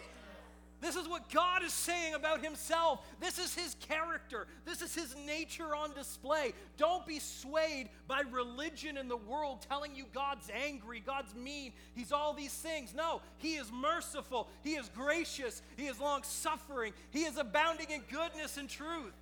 This 0.82 0.96
is 0.96 1.06
what 1.06 1.30
God 1.30 1.62
is 1.62 1.72
saying 1.72 2.14
about 2.14 2.44
himself. 2.44 3.06
This 3.20 3.38
is 3.38 3.54
his 3.54 3.76
character. 3.88 4.48
This 4.64 4.82
is 4.82 4.92
his 4.92 5.14
nature 5.24 5.76
on 5.76 5.94
display. 5.94 6.54
Don't 6.76 7.06
be 7.06 7.20
swayed 7.20 7.88
by 8.08 8.22
religion 8.32 8.96
in 8.96 9.06
the 9.06 9.16
world 9.16 9.64
telling 9.68 9.94
you 9.94 10.06
God's 10.12 10.50
angry, 10.52 10.98
God's 10.98 11.36
mean, 11.36 11.72
he's 11.94 12.10
all 12.10 12.34
these 12.34 12.52
things. 12.52 12.94
No, 12.96 13.22
he 13.38 13.54
is 13.54 13.70
merciful, 13.72 14.48
he 14.64 14.72
is 14.72 14.88
gracious, 14.88 15.62
he 15.76 15.86
is 15.86 16.00
long 16.00 16.24
suffering, 16.24 16.92
he 17.10 17.22
is 17.22 17.36
abounding 17.36 17.90
in 17.90 18.02
goodness 18.10 18.56
and 18.56 18.68
truth. 18.68 19.14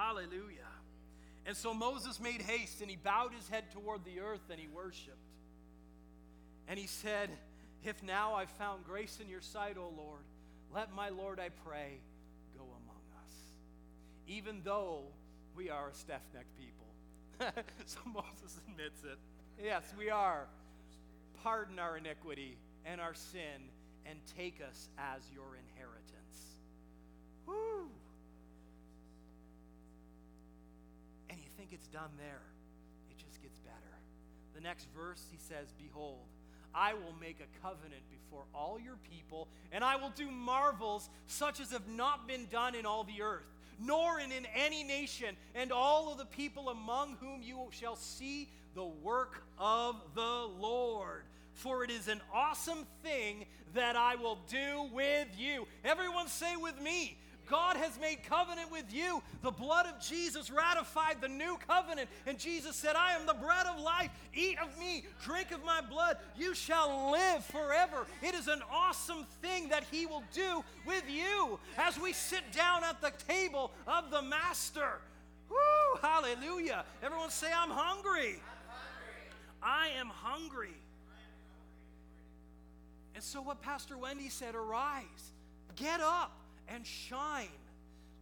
Hallelujah. 0.00 0.72
And 1.44 1.54
so 1.54 1.74
Moses 1.74 2.20
made 2.20 2.40
haste 2.40 2.80
and 2.80 2.88
he 2.88 2.96
bowed 2.96 3.32
his 3.34 3.48
head 3.48 3.64
toward 3.70 4.04
the 4.04 4.20
earth 4.20 4.40
and 4.50 4.58
he 4.58 4.66
worshiped. 4.66 5.16
And 6.68 6.78
he 6.78 6.86
said, 6.86 7.28
if 7.84 8.02
now 8.02 8.34
I've 8.34 8.50
found 8.50 8.84
grace 8.84 9.18
in 9.20 9.28
your 9.28 9.42
sight, 9.42 9.76
O 9.76 9.92
Lord, 9.94 10.22
let 10.74 10.94
my 10.94 11.10
Lord, 11.10 11.38
I 11.38 11.50
pray, 11.66 11.98
go 12.56 12.62
among 12.64 13.02
us. 13.26 13.34
Even 14.26 14.62
though 14.64 15.02
we 15.54 15.68
are 15.68 15.88
a 15.88 15.94
stiff 15.94 16.22
necked 16.32 16.56
people. 16.58 17.62
so 17.84 17.98
Moses 18.06 18.58
admits 18.68 19.02
it. 19.04 19.18
Yes, 19.62 19.82
we 19.98 20.08
are. 20.08 20.46
Pardon 21.42 21.78
our 21.78 21.98
iniquity 21.98 22.56
and 22.86 23.00
our 23.00 23.14
sin 23.14 23.68
and 24.06 24.18
take 24.36 24.62
us 24.66 24.88
as 24.98 25.22
your 25.34 25.56
inheritance. 25.56 26.56
Woo! 27.46 27.90
It's 31.72 31.86
done 31.88 32.10
there. 32.18 32.42
It 33.10 33.18
just 33.18 33.42
gets 33.42 33.58
better. 33.60 33.76
The 34.54 34.60
next 34.60 34.88
verse, 34.96 35.24
he 35.30 35.38
says, 35.38 35.72
Behold, 35.78 36.26
I 36.74 36.94
will 36.94 37.14
make 37.20 37.38
a 37.40 37.66
covenant 37.66 38.02
before 38.10 38.44
all 38.54 38.78
your 38.78 38.96
people, 39.10 39.48
and 39.72 39.82
I 39.84 39.96
will 39.96 40.10
do 40.10 40.30
marvels 40.30 41.08
such 41.26 41.60
as 41.60 41.72
have 41.72 41.88
not 41.88 42.28
been 42.28 42.46
done 42.50 42.74
in 42.74 42.86
all 42.86 43.04
the 43.04 43.22
earth, 43.22 43.46
nor 43.80 44.20
in, 44.20 44.32
in 44.32 44.46
any 44.54 44.84
nation, 44.84 45.36
and 45.54 45.72
all 45.72 46.12
of 46.12 46.18
the 46.18 46.26
people 46.26 46.68
among 46.68 47.16
whom 47.20 47.42
you 47.42 47.68
shall 47.70 47.96
see 47.96 48.48
the 48.74 48.84
work 48.84 49.42
of 49.58 49.96
the 50.14 50.48
Lord. 50.60 51.24
For 51.54 51.84
it 51.84 51.90
is 51.90 52.08
an 52.08 52.20
awesome 52.32 52.86
thing 53.02 53.44
that 53.74 53.96
I 53.96 54.16
will 54.16 54.38
do 54.48 54.88
with 54.92 55.28
you. 55.36 55.66
Everyone 55.84 56.28
say 56.28 56.56
with 56.56 56.80
me, 56.80 57.18
God 57.48 57.76
has 57.76 57.98
made 58.00 58.22
covenant 58.22 58.70
with 58.70 58.92
you. 58.92 59.22
The 59.42 59.50
blood 59.50 59.86
of 59.86 60.00
Jesus 60.00 60.50
ratified 60.50 61.20
the 61.20 61.28
new 61.28 61.58
covenant. 61.66 62.08
And 62.26 62.38
Jesus 62.38 62.76
said, 62.76 62.96
I 62.96 63.14
am 63.14 63.26
the 63.26 63.34
bread 63.34 63.66
of 63.66 63.80
life. 63.80 64.10
Eat 64.34 64.58
of 64.62 64.78
me, 64.78 65.04
drink 65.24 65.50
of 65.50 65.64
my 65.64 65.80
blood. 65.80 66.16
You 66.36 66.54
shall 66.54 67.10
live 67.10 67.44
forever. 67.44 68.06
It 68.22 68.34
is 68.34 68.48
an 68.48 68.62
awesome 68.70 69.26
thing 69.42 69.68
that 69.70 69.84
He 69.90 70.06
will 70.06 70.22
do 70.32 70.64
with 70.86 71.04
you 71.08 71.58
as 71.78 71.98
we 71.98 72.12
sit 72.12 72.42
down 72.52 72.84
at 72.84 73.00
the 73.00 73.12
table 73.26 73.72
of 73.86 74.10
the 74.10 74.22
Master. 74.22 75.00
Woo, 75.48 76.00
hallelujah. 76.00 76.84
Everyone 77.02 77.30
say, 77.30 77.48
I'm 77.52 77.70
hungry. 77.70 78.40
I 79.62 79.88
am 79.98 80.08
hungry. 80.08 80.76
And 83.14 83.22
so, 83.22 83.42
what 83.42 83.60
Pastor 83.60 83.98
Wendy 83.98 84.28
said 84.28 84.54
arise, 84.54 85.32
get 85.76 86.00
up 86.00 86.32
and 86.74 86.86
shine. 86.86 87.48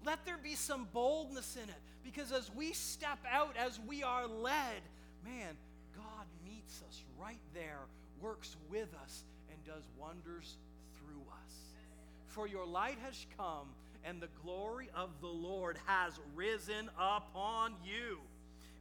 Let 0.05 0.25
there 0.25 0.39
be 0.43 0.55
some 0.55 0.89
boldness 0.93 1.57
in 1.57 1.69
it 1.69 1.81
because 2.05 2.33
as 2.33 2.51
we 2.55 2.73
step 2.73 3.19
out, 3.31 3.57
as 3.57 3.79
we 3.87 4.03
are 4.03 4.27
led, 4.27 4.81
man, 5.25 5.57
God 5.97 6.27
meets 6.45 6.83
us 6.89 7.03
right 7.21 7.41
there, 7.55 7.81
works 8.21 8.57
with 8.71 8.89
us, 9.03 9.25
and 9.51 9.65
does 9.65 9.83
wonders 9.99 10.57
through 10.99 11.23
us. 11.45 11.53
For 12.29 12.47
your 12.47 12.67
light 12.67 12.99
has 13.05 13.27
come, 13.37 13.69
and 14.05 14.21
the 14.21 14.29
glory 14.43 14.89
of 14.95 15.11
the 15.21 15.27
Lord 15.27 15.77
has 15.87 16.13
risen 16.35 16.89
upon 16.99 17.75
you. 17.85 18.19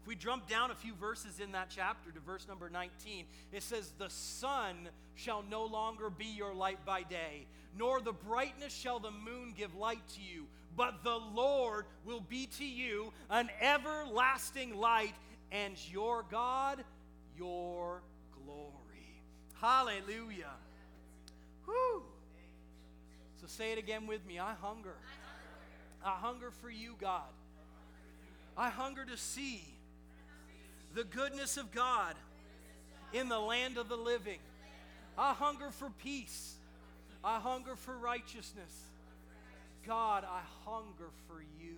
If 0.02 0.08
we 0.08 0.16
jump 0.16 0.48
down 0.48 0.72
a 0.72 0.76
few 0.76 0.94
verses 0.94 1.40
in 1.40 1.52
that 1.52 1.68
chapter 1.70 2.12
to 2.12 2.20
verse 2.20 2.48
number 2.48 2.70
19, 2.70 3.26
it 3.52 3.64
says, 3.64 3.92
The 3.98 4.10
sun 4.10 4.90
shall 5.16 5.44
no 5.50 5.66
longer 5.66 6.10
be 6.10 6.28
your 6.28 6.54
light 6.54 6.86
by 6.86 7.04
day, 7.04 7.46
nor 7.78 8.02
the 8.02 8.14
brightness 8.14 8.74
shall 8.74 9.00
the 9.00 9.12
moon 9.12 9.54
give 9.56 9.76
light 9.76 10.08
to 10.16 10.22
you, 10.22 10.46
but 10.76 11.04
the 11.04 11.20
Lord 11.34 11.86
will 12.06 12.22
be 12.22 12.48
to 12.58 12.66
you 12.66 13.12
an 13.30 13.50
everlasting 13.62 14.76
light, 14.76 15.16
and 15.52 15.76
your 15.92 16.26
God 16.30 16.84
your 17.38 18.02
glory. 18.44 19.22
Hallelujah. 19.62 20.54
Whew. 21.66 22.04
So 23.40 23.48
say 23.48 23.72
it 23.72 23.78
again 23.78 24.08
with 24.08 24.26
me 24.26 24.40
I 24.40 24.54
hunger. 24.56 24.96
I 26.04 26.12
hunger 26.12 26.52
for 26.52 26.70
you, 26.70 26.96
God. 27.00 27.30
I 28.56 28.70
hunger 28.70 29.06
to 29.06 29.18
see 29.18 29.64
the 30.96 31.04
goodness 31.04 31.58
of 31.58 31.72
God 31.72 32.16
in 33.14 33.30
the 33.30 33.40
land 33.40 33.78
of 33.78 33.90
the 33.90 33.96
living. 33.96 34.40
I 35.18 35.34
hunger 35.34 35.72
for 35.72 35.90
peace. 35.90 36.57
I 37.28 37.40
hunger 37.40 37.76
for 37.76 37.98
righteousness. 37.98 38.72
God, 39.86 40.24
I 40.24 40.40
hunger 40.64 41.10
for 41.28 41.42
you. 41.62 41.74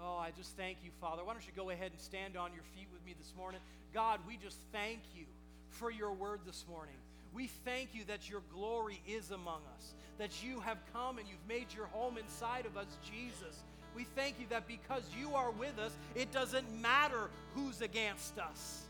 Oh, 0.00 0.16
I 0.16 0.30
just 0.30 0.56
thank 0.56 0.78
you, 0.84 0.92
Father. 1.00 1.24
Why 1.24 1.32
don't 1.32 1.44
you 1.44 1.52
go 1.56 1.70
ahead 1.70 1.90
and 1.90 2.00
stand 2.00 2.36
on 2.36 2.52
your 2.54 2.62
feet 2.76 2.86
with 2.92 3.04
me 3.04 3.16
this 3.18 3.32
morning? 3.36 3.60
God, 3.92 4.20
we 4.28 4.36
just 4.36 4.58
thank 4.70 5.00
you 5.16 5.24
for 5.70 5.90
your 5.90 6.12
word 6.12 6.38
this 6.46 6.64
morning. 6.70 6.94
We 7.34 7.48
thank 7.48 7.88
you 7.96 8.04
that 8.04 8.30
your 8.30 8.42
glory 8.54 9.00
is 9.08 9.32
among 9.32 9.62
us, 9.76 9.92
that 10.18 10.40
you 10.40 10.60
have 10.60 10.78
come 10.92 11.18
and 11.18 11.26
you've 11.26 11.48
made 11.48 11.66
your 11.74 11.86
home 11.86 12.16
inside 12.16 12.64
of 12.64 12.76
us, 12.76 12.96
Jesus. 13.02 13.64
We 13.96 14.04
thank 14.04 14.38
you 14.38 14.46
that 14.50 14.68
because 14.68 15.02
you 15.20 15.34
are 15.34 15.50
with 15.50 15.80
us, 15.80 15.96
it 16.14 16.30
doesn't 16.30 16.80
matter 16.80 17.28
who's 17.56 17.80
against 17.80 18.38
us, 18.38 18.82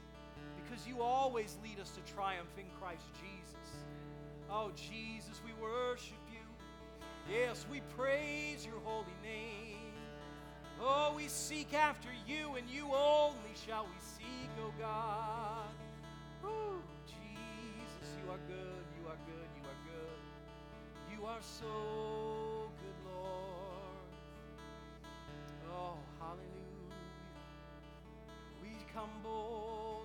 because 0.63 0.87
you 0.87 1.01
always 1.01 1.57
lead 1.65 1.81
us 1.81 1.91
to 1.93 2.13
triumph 2.13 2.53
in 2.59 2.67
Christ 2.79 3.07
Jesus. 3.15 3.38
Oh, 4.51 4.71
Jesus, 4.75 5.41
we 5.45 5.53
worship 5.63 6.17
you. 6.33 6.39
Yes, 7.31 7.67
we 7.71 7.83
praise 7.97 8.65
your 8.65 8.81
holy 8.83 9.05
name. 9.23 9.93
Oh, 10.81 11.13
we 11.15 11.29
seek 11.29 11.75
after 11.75 12.09
you, 12.27 12.55
and 12.57 12.69
you 12.71 12.85
only 12.85 13.55
shall 13.67 13.85
we 13.85 13.99
seek, 14.01 14.51
oh 14.65 14.73
God. 14.79 15.69
Oh, 16.43 16.81
Jesus, 17.07 18.17
you 18.25 18.31
are 18.31 18.41
good, 18.47 18.85
you 18.99 19.09
are 19.09 19.19
good, 19.27 19.49
you 19.55 19.65
are 19.65 19.81
good. 19.85 21.21
You 21.21 21.27
are 21.27 21.43
so 21.43 22.71
good, 22.81 23.13
Lord. 23.13 24.09
Oh, 25.71 25.99
hallelujah. 26.21 26.95
We 28.63 28.71
come 28.95 29.11
boldly 29.23 29.98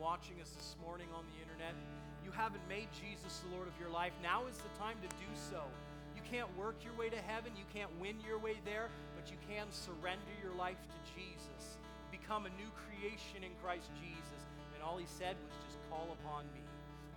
watching 0.00 0.40
us 0.40 0.50
this 0.56 0.74
morning 0.80 1.06
on 1.14 1.24
the 1.28 1.36
internet. 1.44 1.76
You 2.24 2.32
haven't 2.32 2.66
made 2.68 2.88
Jesus 2.96 3.44
the 3.44 3.54
Lord 3.54 3.68
of 3.68 3.76
your 3.78 3.90
life. 3.90 4.12
Now 4.22 4.48
is 4.48 4.56
the 4.56 4.72
time 4.80 4.96
to 5.04 5.10
do 5.20 5.30
so. 5.52 5.62
You 6.16 6.22
can't 6.24 6.48
work 6.56 6.80
your 6.82 6.96
way 6.96 7.12
to 7.12 7.20
heaven, 7.28 7.52
you 7.54 7.68
can't 7.72 7.90
win 8.00 8.16
your 8.26 8.38
way 8.38 8.56
there, 8.64 8.88
but 9.14 9.30
you 9.30 9.36
can 9.46 9.68
surrender 9.70 10.32
your 10.42 10.56
life 10.56 10.80
to 10.80 10.98
Jesus 11.12 11.76
become 12.10 12.46
a 12.46 12.50
new 12.50 12.70
creation 12.86 13.42
in 13.42 13.50
Christ 13.62 13.90
Jesus. 13.98 14.42
And 14.74 14.82
all 14.82 14.98
he 14.98 15.06
said 15.06 15.36
was, 15.42 15.52
just 15.66 15.78
call 15.90 16.16
upon 16.22 16.44
me, 16.54 16.60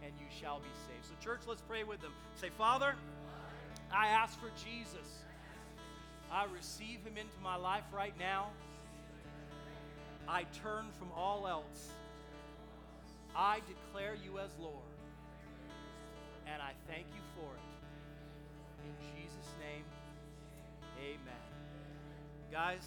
and 0.04 0.14
you 0.20 0.26
shall 0.30 0.60
be 0.60 0.74
saved. 0.88 1.06
So, 1.06 1.14
church, 1.24 1.42
let's 1.48 1.62
pray 1.62 1.84
with 1.84 2.02
them. 2.02 2.12
Say, 2.36 2.50
Father, 2.50 2.96
I 3.94 4.08
ask 4.08 4.40
for 4.40 4.50
Jesus. 4.66 5.06
I 6.32 6.46
receive 6.46 7.06
him 7.06 7.18
into 7.18 7.38
my 7.44 7.56
life 7.56 7.84
right 7.94 8.18
now. 8.18 8.50
I 10.28 10.46
turn 10.64 10.86
from 10.98 11.12
all 11.16 11.48
else. 11.48 11.90
I 13.36 13.62
declare 13.68 14.16
you 14.24 14.40
as 14.40 14.52
Lord. 14.60 14.76
And 16.46 16.62
I 16.62 16.72
thank 16.88 17.06
you 17.14 17.22
for 17.36 17.50
it. 17.50 17.74
In 18.86 18.94
Jesus' 19.16 19.54
name, 19.60 19.84
amen. 21.00 21.44
Guys, 22.52 22.86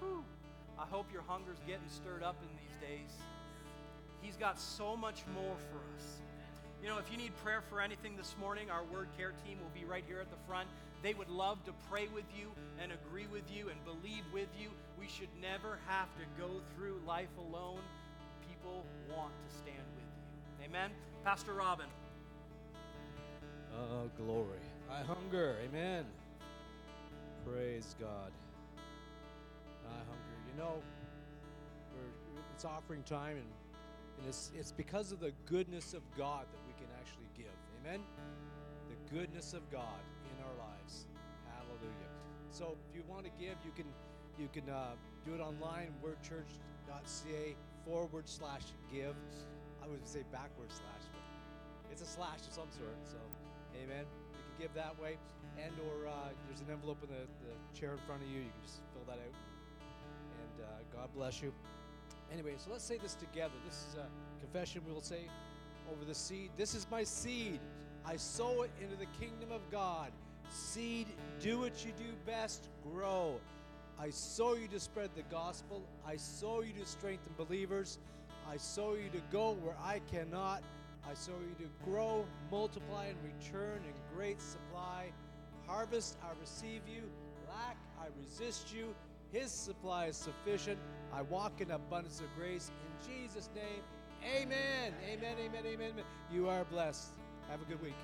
whew, 0.00 0.24
I 0.78 0.84
hope 0.84 1.06
your 1.12 1.22
hunger's 1.26 1.58
getting 1.66 1.88
stirred 1.88 2.22
up 2.22 2.36
in 2.42 2.48
these 2.56 2.76
days. 2.88 3.10
He's 4.20 4.36
got 4.36 4.58
so 4.60 4.96
much 4.96 5.22
more 5.34 5.56
for 5.70 5.78
us. 5.96 6.20
You 6.82 6.88
know, 6.90 6.98
if 6.98 7.10
you 7.10 7.16
need 7.16 7.32
prayer 7.42 7.62
for 7.70 7.80
anything 7.80 8.16
this 8.16 8.34
morning, 8.38 8.70
our 8.70 8.84
Word 8.84 9.08
Care 9.16 9.32
team 9.46 9.58
will 9.58 9.72
be 9.80 9.86
right 9.86 10.04
here 10.06 10.20
at 10.20 10.30
the 10.30 10.36
front. 10.46 10.68
They 11.02 11.14
would 11.14 11.30
love 11.30 11.64
to 11.64 11.72
pray 11.90 12.08
with 12.14 12.24
you 12.38 12.50
and 12.80 12.92
agree 12.92 13.26
with 13.26 13.50
you 13.50 13.70
and 13.70 13.78
believe 13.84 14.24
with 14.32 14.48
you. 14.60 14.68
We 14.98 15.08
should 15.08 15.28
never 15.40 15.78
have 15.86 16.08
to 16.18 16.24
go 16.38 16.50
through 16.76 17.00
life 17.06 17.32
alone. 17.38 17.80
People 18.48 18.84
want 19.14 19.32
to. 19.48 19.53
Amen. 20.74 20.90
Pastor 21.22 21.52
Robin. 21.52 21.86
Oh, 23.72 24.10
glory. 24.16 24.58
I 24.90 25.02
hunger. 25.02 25.54
Amen. 25.64 26.04
Praise 27.46 27.94
God. 28.00 28.32
I 29.86 29.98
hunger. 29.98 30.36
You 30.50 30.60
know, 30.60 30.82
we're, 31.94 32.40
it's 32.52 32.64
offering 32.64 33.04
time, 33.04 33.36
and, 33.36 33.46
and 34.18 34.28
it's, 34.28 34.50
it's 34.58 34.72
because 34.72 35.12
of 35.12 35.20
the 35.20 35.30
goodness 35.46 35.94
of 35.94 36.02
God 36.18 36.46
that 36.50 36.60
we 36.66 36.72
can 36.72 36.92
actually 36.98 37.28
give. 37.36 37.54
Amen. 37.80 38.00
The 38.88 39.14
goodness 39.16 39.52
of 39.52 39.70
God 39.70 40.02
in 40.24 40.44
our 40.44 40.66
lives. 40.66 41.06
Hallelujah. 41.54 42.10
So 42.50 42.76
if 42.90 42.96
you 42.96 43.04
want 43.08 43.26
to 43.26 43.30
give, 43.38 43.54
you 43.64 43.70
can 43.76 43.86
you 44.40 44.48
can 44.52 44.68
uh, 44.68 44.94
do 45.24 45.36
it 45.36 45.40
online, 45.40 45.94
wordchurch.ca 46.04 47.54
forward 47.86 48.28
slash 48.28 48.64
give. 48.92 49.14
I 49.84 49.86
would 49.86 50.06
say 50.08 50.24
backward 50.32 50.72
slash, 50.72 51.04
but 51.12 51.92
it's 51.92 52.00
a 52.00 52.06
slash 52.06 52.40
of 52.48 52.52
some 52.52 52.70
sort. 52.70 52.96
So, 53.04 53.18
amen. 53.76 54.04
You 54.32 54.40
can 54.48 54.56
give 54.58 54.74
that 54.74 54.98
way, 55.00 55.18
and 55.62 55.72
or 55.84 56.08
uh, 56.08 56.12
there's 56.48 56.60
an 56.60 56.72
envelope 56.72 56.98
in 57.02 57.10
the, 57.10 57.28
the 57.44 57.78
chair 57.78 57.92
in 57.92 57.98
front 58.06 58.22
of 58.22 58.28
you. 58.28 58.38
You 58.38 58.50
can 58.50 58.62
just 58.62 58.80
fill 58.94 59.04
that 59.06 59.20
out, 59.20 59.36
and 60.40 60.64
uh, 60.64 60.96
God 60.96 61.08
bless 61.14 61.42
you. 61.42 61.52
Anyway, 62.32 62.54
so 62.56 62.70
let's 62.72 62.84
say 62.84 62.96
this 62.96 63.14
together. 63.14 63.52
This 63.66 63.84
is 63.90 63.96
a 63.96 64.06
confession 64.40 64.82
we 64.86 64.92
will 64.92 65.02
say 65.02 65.28
over 65.92 66.04
the 66.04 66.14
seed. 66.14 66.50
This 66.56 66.74
is 66.74 66.86
my 66.90 67.04
seed. 67.04 67.60
I 68.06 68.16
sow 68.16 68.62
it 68.62 68.70
into 68.80 68.96
the 68.96 69.06
kingdom 69.20 69.52
of 69.52 69.60
God. 69.70 70.12
Seed, 70.50 71.08
do 71.40 71.60
what 71.60 71.84
you 71.84 71.92
do 71.92 72.12
best, 72.26 72.68
grow. 72.82 73.40
I 73.98 74.10
sow 74.10 74.54
you 74.54 74.68
to 74.68 74.80
spread 74.80 75.10
the 75.14 75.22
gospel. 75.22 75.82
I 76.06 76.16
sow 76.16 76.62
you 76.62 76.72
to 76.72 76.86
strengthen 76.86 77.32
believers. 77.36 77.98
I 78.50 78.56
sow 78.56 78.94
you 78.94 79.08
to 79.10 79.22
go 79.32 79.56
where 79.62 79.76
I 79.82 80.00
cannot. 80.10 80.62
I 81.08 81.14
sow 81.14 81.32
you 81.32 81.66
to 81.66 81.70
grow, 81.90 82.24
multiply, 82.50 83.06
and 83.06 83.16
return 83.22 83.82
in 83.84 84.16
great 84.16 84.40
supply. 84.40 85.12
Harvest, 85.66 86.16
I 86.22 86.28
receive 86.40 86.82
you. 86.86 87.02
Lack, 87.48 87.76
I 88.00 88.06
resist 88.20 88.74
you. 88.74 88.94
His 89.32 89.50
supply 89.50 90.06
is 90.06 90.16
sufficient. 90.16 90.78
I 91.12 91.22
walk 91.22 91.60
in 91.60 91.70
abundance 91.70 92.20
of 92.20 92.26
grace. 92.36 92.70
In 92.86 93.08
Jesus' 93.08 93.50
name, 93.54 93.82
amen. 94.24 94.94
Amen, 95.08 95.36
amen, 95.38 95.64
amen, 95.64 95.90
amen. 95.90 96.04
You 96.32 96.48
are 96.48 96.64
blessed. 96.64 97.08
Have 97.50 97.60
a 97.60 97.64
good 97.64 97.82
week. 97.82 97.94